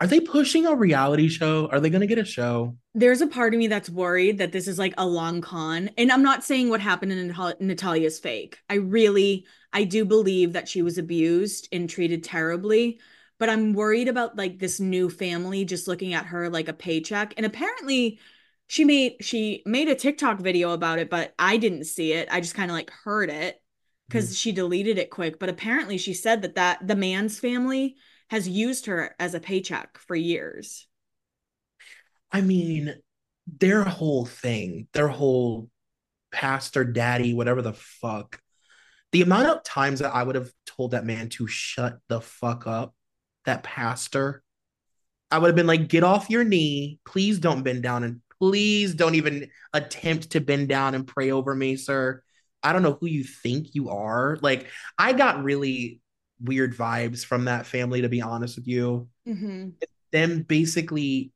[0.00, 1.68] Are they pushing a reality show?
[1.68, 2.76] Are they gonna get a show?
[2.94, 5.90] There's a part of me that's worried that this is like a long con.
[5.96, 8.58] And I'm not saying what happened in Natal- Natalia's fake.
[8.68, 13.00] I really, I do believe that she was abused and treated terribly.
[13.38, 17.34] But I'm worried about like this new family just looking at her like a paycheck.
[17.36, 18.20] And apparently,
[18.68, 22.28] she made she made a TikTok video about it, but I didn't see it.
[22.30, 23.60] I just kind of like heard it hmm.
[24.08, 25.38] because she deleted it quick.
[25.38, 27.96] But apparently, she said that that the man's family
[28.32, 30.88] has used her as a paycheck for years.
[32.32, 32.94] I mean,
[33.46, 35.68] their whole thing, their whole
[36.32, 38.40] pastor, daddy, whatever the fuck.
[39.12, 42.66] The amount of times that I would have told that man to shut the fuck
[42.66, 42.94] up,
[43.44, 44.42] that pastor,
[45.30, 47.00] I would have been like, get off your knee.
[47.04, 51.54] Please don't bend down and please don't even attempt to bend down and pray over
[51.54, 52.22] me, sir.
[52.62, 54.38] I don't know who you think you are.
[54.40, 56.00] Like, I got really
[56.42, 59.68] weird vibes from that family, to be honest with you Mm-hmm.
[60.10, 61.32] them basically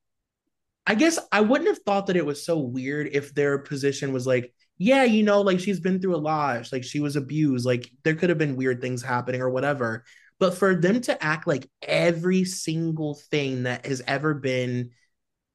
[0.87, 4.27] I guess I wouldn't have thought that it was so weird if their position was
[4.27, 7.91] like, yeah, you know, like she's been through a lot, like she was abused, like
[8.05, 10.05] there could have been weird things happening or whatever.
[10.39, 14.91] But for them to act like every single thing that has ever been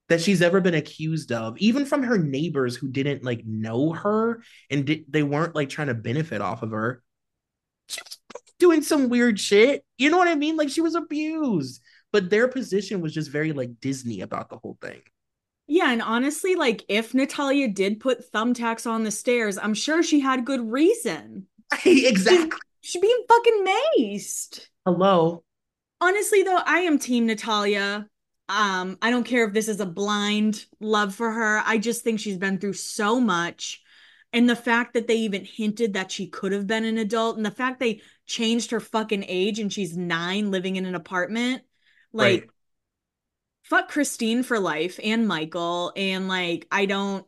[0.10, 4.44] that she's ever been accused of, even from her neighbors who didn't like know her
[4.70, 7.02] and di- they weren't like trying to benefit off of her.
[8.62, 9.84] Doing some weird shit.
[9.98, 10.56] You know what I mean?
[10.56, 11.82] Like she was abused,
[12.12, 15.02] but their position was just very like Disney about the whole thing.
[15.66, 20.20] Yeah, and honestly, like if Natalia did put thumbtacks on the stairs, I'm sure she
[20.20, 21.48] had good reason.
[21.86, 22.60] exactly.
[22.82, 23.66] She's being fucking
[23.98, 24.68] maced.
[24.86, 25.44] Hello.
[26.00, 28.08] Honestly, though, I am Team Natalia.
[28.48, 31.64] Um, I don't care if this is a blind love for her.
[31.66, 33.82] I just think she's been through so much.
[34.34, 37.46] And the fact that they even hinted that she could have been an adult, and
[37.46, 41.64] the fact they changed her fucking age and she's nine living in an apartment,
[42.14, 42.50] like, Right.
[43.64, 45.94] fuck Kristine for life and Michael.
[45.96, 47.26] And like, I don't,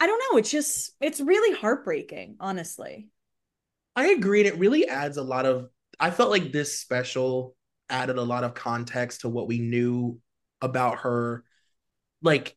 [0.00, 0.38] I don't know.
[0.38, 3.08] It's just, it's really heartbreaking, honestly.
[3.96, 4.40] I agree.
[4.40, 7.56] And it really adds a lot of, I felt like this special
[7.88, 10.20] added a lot of context to what we knew
[10.60, 11.44] about her.
[12.22, 12.56] Like,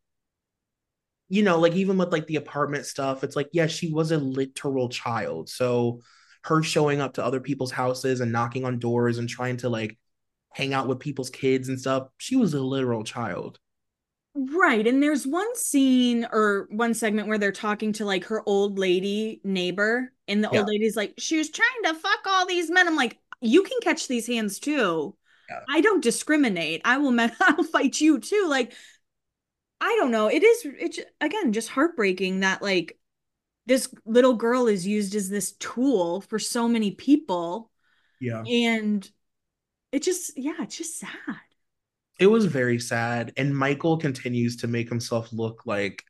[1.31, 4.17] you know, like even with like the apartment stuff, it's like, yeah, she was a
[4.17, 5.49] literal child.
[5.49, 6.01] So
[6.43, 9.97] her showing up to other people's houses and knocking on doors and trying to like
[10.53, 13.59] hang out with people's kids and stuff, she was a literal child.
[14.33, 14.87] Right.
[14.87, 19.41] And there's one scene or one segment where they're talking to like her old lady
[19.43, 20.59] neighbor, and the Yeah.
[20.59, 22.87] old lady's like, she was trying to fuck all these men.
[22.87, 25.15] I'm like, you can catch these hands too.
[25.49, 25.65] Yeah.
[25.69, 26.81] I don't discriminate.
[26.85, 28.47] I will, I'll fight you too.
[28.49, 28.73] Like,
[29.81, 30.27] I don't know.
[30.27, 32.97] It is, it's again just heartbreaking that like
[33.65, 37.71] this little girl is used as this tool for so many people.
[38.19, 38.43] Yeah.
[38.43, 39.09] And
[39.91, 41.09] it just, yeah, it's just sad.
[42.19, 43.33] It was very sad.
[43.35, 46.03] And Michael continues to make himself look like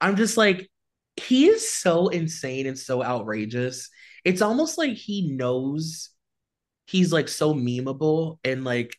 [0.00, 0.70] I'm just like,
[1.16, 3.90] he is so insane and so outrageous.
[4.24, 6.10] It's almost like he knows
[6.86, 8.96] he's like so memeable and like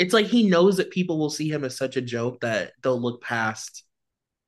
[0.00, 3.00] it's like he knows that people will see him as such a joke that they'll
[3.00, 3.84] look past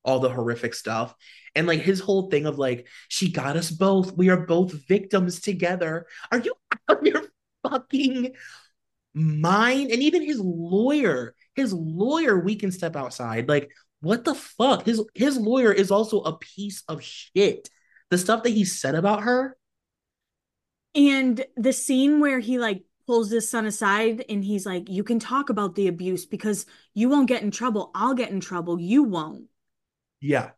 [0.02, 1.14] all the horrific stuff.
[1.54, 4.16] And like his whole thing of like, she got us both.
[4.16, 6.06] We are both victims together.
[6.30, 6.54] Are you
[6.88, 7.24] out of your
[7.68, 8.32] fucking
[9.12, 9.90] mind?
[9.90, 13.46] And even his lawyer, his lawyer, we can step outside.
[13.46, 14.86] Like, what the fuck?
[14.86, 17.68] His his lawyer is also a piece of shit.
[18.08, 19.58] The stuff that he said about her.
[20.94, 25.18] And the scene where he like pulls his son aside and he's like, You can
[25.18, 27.90] talk about the abuse because you won't get in trouble.
[27.94, 28.80] I'll get in trouble.
[28.80, 29.48] You won't.
[30.22, 30.52] Yeah.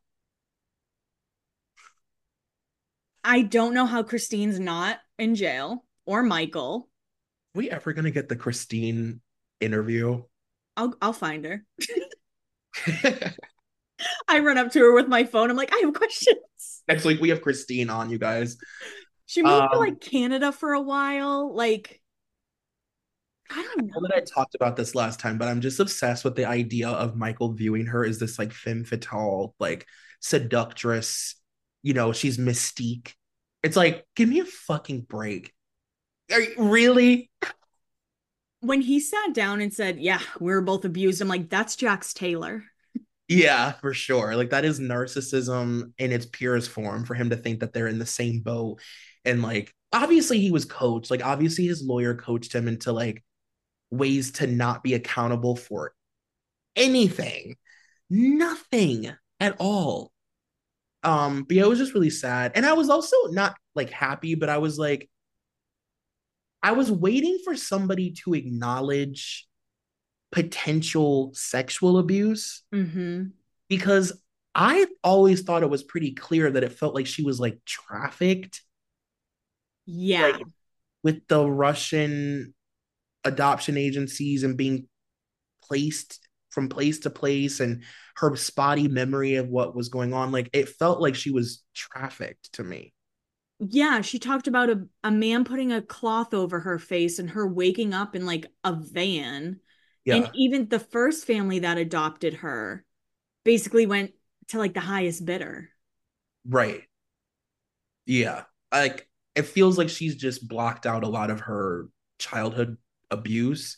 [3.25, 6.89] I don't know how Kristine's not in jail or Michael.
[7.57, 9.19] we ever gonna get the Kristine
[9.61, 10.23] interview?
[10.77, 11.65] I'll I'll find her.
[14.29, 15.51] I run up to her with my phone.
[15.51, 16.39] I'm like, I have questions.
[16.87, 18.59] Next week we have Kristine on, you guys.
[19.27, 21.53] She moved to Um, like Canada for a while.
[21.53, 22.01] Like,
[23.51, 24.01] I don't I know.
[24.01, 26.89] know that I talked about this last time, but I'm just obsessed with the idea
[26.89, 29.87] of Michael viewing her as this like femme fatale, like
[30.21, 31.37] seductress.
[31.83, 33.13] You know, she's mystique.
[33.63, 35.53] It's like, give me a fucking break.
[36.33, 37.31] Are you, really?
[38.61, 42.13] When he sat down and said, Yeah, we were both abused, I'm like, that's Jax
[42.15, 42.65] Taylor.
[43.29, 44.37] Yeah, for sure.
[44.37, 47.99] Like that is narcissism in its purest form for him to think that they're in
[47.99, 48.81] the same boat.
[49.25, 51.11] And like obviously he was coached.
[51.11, 53.25] Like obviously his lawyer coached him into like
[53.99, 55.95] ways to not be accountable for
[56.77, 57.57] anything.
[58.11, 60.13] Nothing at all.
[61.03, 62.53] Um, but yeah, it was just really sad.
[62.55, 65.09] And I was also not like happy, but I was like,
[66.63, 69.47] I was waiting for somebody to acknowledge
[70.33, 73.25] potential sexual abuse Mm-hmm.
[73.69, 74.19] because
[74.55, 78.63] I always thought it was pretty clear that it felt like she was like trafficked
[79.87, 80.29] Yeah.
[80.29, 80.43] Like-
[81.03, 82.55] with the Russian
[83.25, 84.89] adoption agencies and being
[85.63, 86.21] placed
[86.51, 87.83] from place to place and
[88.17, 90.31] her spotty memory of what was going on.
[90.33, 92.93] Like it felt like she was trafficked to me.
[93.61, 97.47] Yeah, she talked about a, a man putting a cloth over her face and her
[97.47, 99.61] waking up in like a van.
[100.05, 100.17] Yeah.
[100.17, 102.85] And even the first family that adopted her
[103.45, 104.13] basically went
[104.49, 105.71] to like the highest bidder.
[106.47, 106.83] right.
[108.07, 108.45] Yeah.
[108.73, 112.77] Like it feels like she's just blocked out a lot of her childhood
[113.15, 113.77] abuse.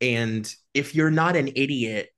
[0.00, 2.08] And if you're not an idiot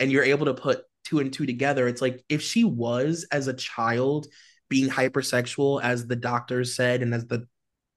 [0.00, 3.46] and you're able to put two and two together, it's like if she was as
[3.46, 4.26] a child
[4.68, 7.46] being hypersexual, as the doctors said, and as the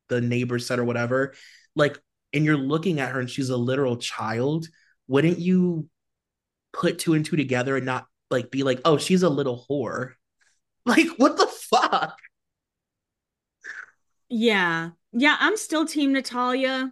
[0.10, 1.34] the neighbors said, or whatever,
[1.76, 1.98] like,
[2.34, 4.68] and you're looking at her and she's a literal child,
[5.08, 5.90] wouldn't you
[6.74, 10.14] put two and two together and not like be like, oh, she's a little whore?
[10.88, 12.16] Like, what the fuck?
[14.30, 14.92] Yeah.
[15.14, 16.92] Yeah, I'm still team Natalia.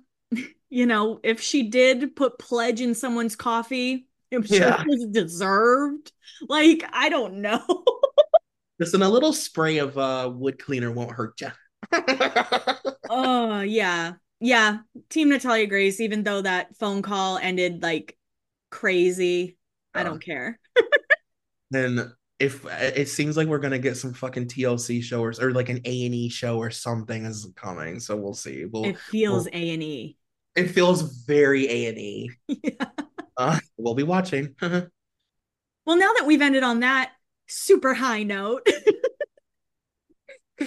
[0.74, 4.82] You know, if she did put pledge in someone's coffee, I'm sure Yeah.
[4.82, 6.11] it was deserved.
[6.49, 7.61] Like, I don't know.
[8.80, 11.51] Listen, a little spray of uh, wood cleaner won't hurt you.
[13.07, 14.13] Oh, yeah.
[14.39, 14.80] Yeah.
[15.09, 18.17] Team Natalia Grace, even though that phone call ended like
[18.71, 19.59] crazy,
[19.93, 20.59] I don't care.
[21.69, 25.69] then if it seems like we're gonna get some fucking TLC show or, or like
[25.69, 28.65] an A and E show or something is coming, so we'll see.
[28.65, 30.17] We'll It feels A and E.
[30.56, 32.32] it feels very A and E.
[32.64, 32.86] Yeah.
[33.36, 34.56] Uh, we'll be watching.
[35.86, 37.12] Well, now that we've ended on that
[37.47, 38.66] super high note,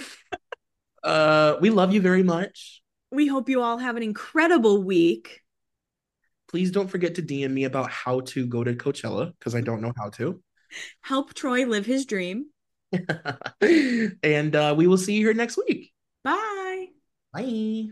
[1.03, 2.83] uh, we love you very much.
[3.11, 5.41] we hope you all have an incredible week.
[6.49, 9.81] Please don't forget to DM me about how to go to Coachella because I don't
[9.81, 10.39] know how to.
[11.01, 12.47] Help Troy live his dream.
[14.23, 15.91] and uh, we will see you here next week.
[16.23, 16.87] Bye.
[17.33, 17.87] Bye.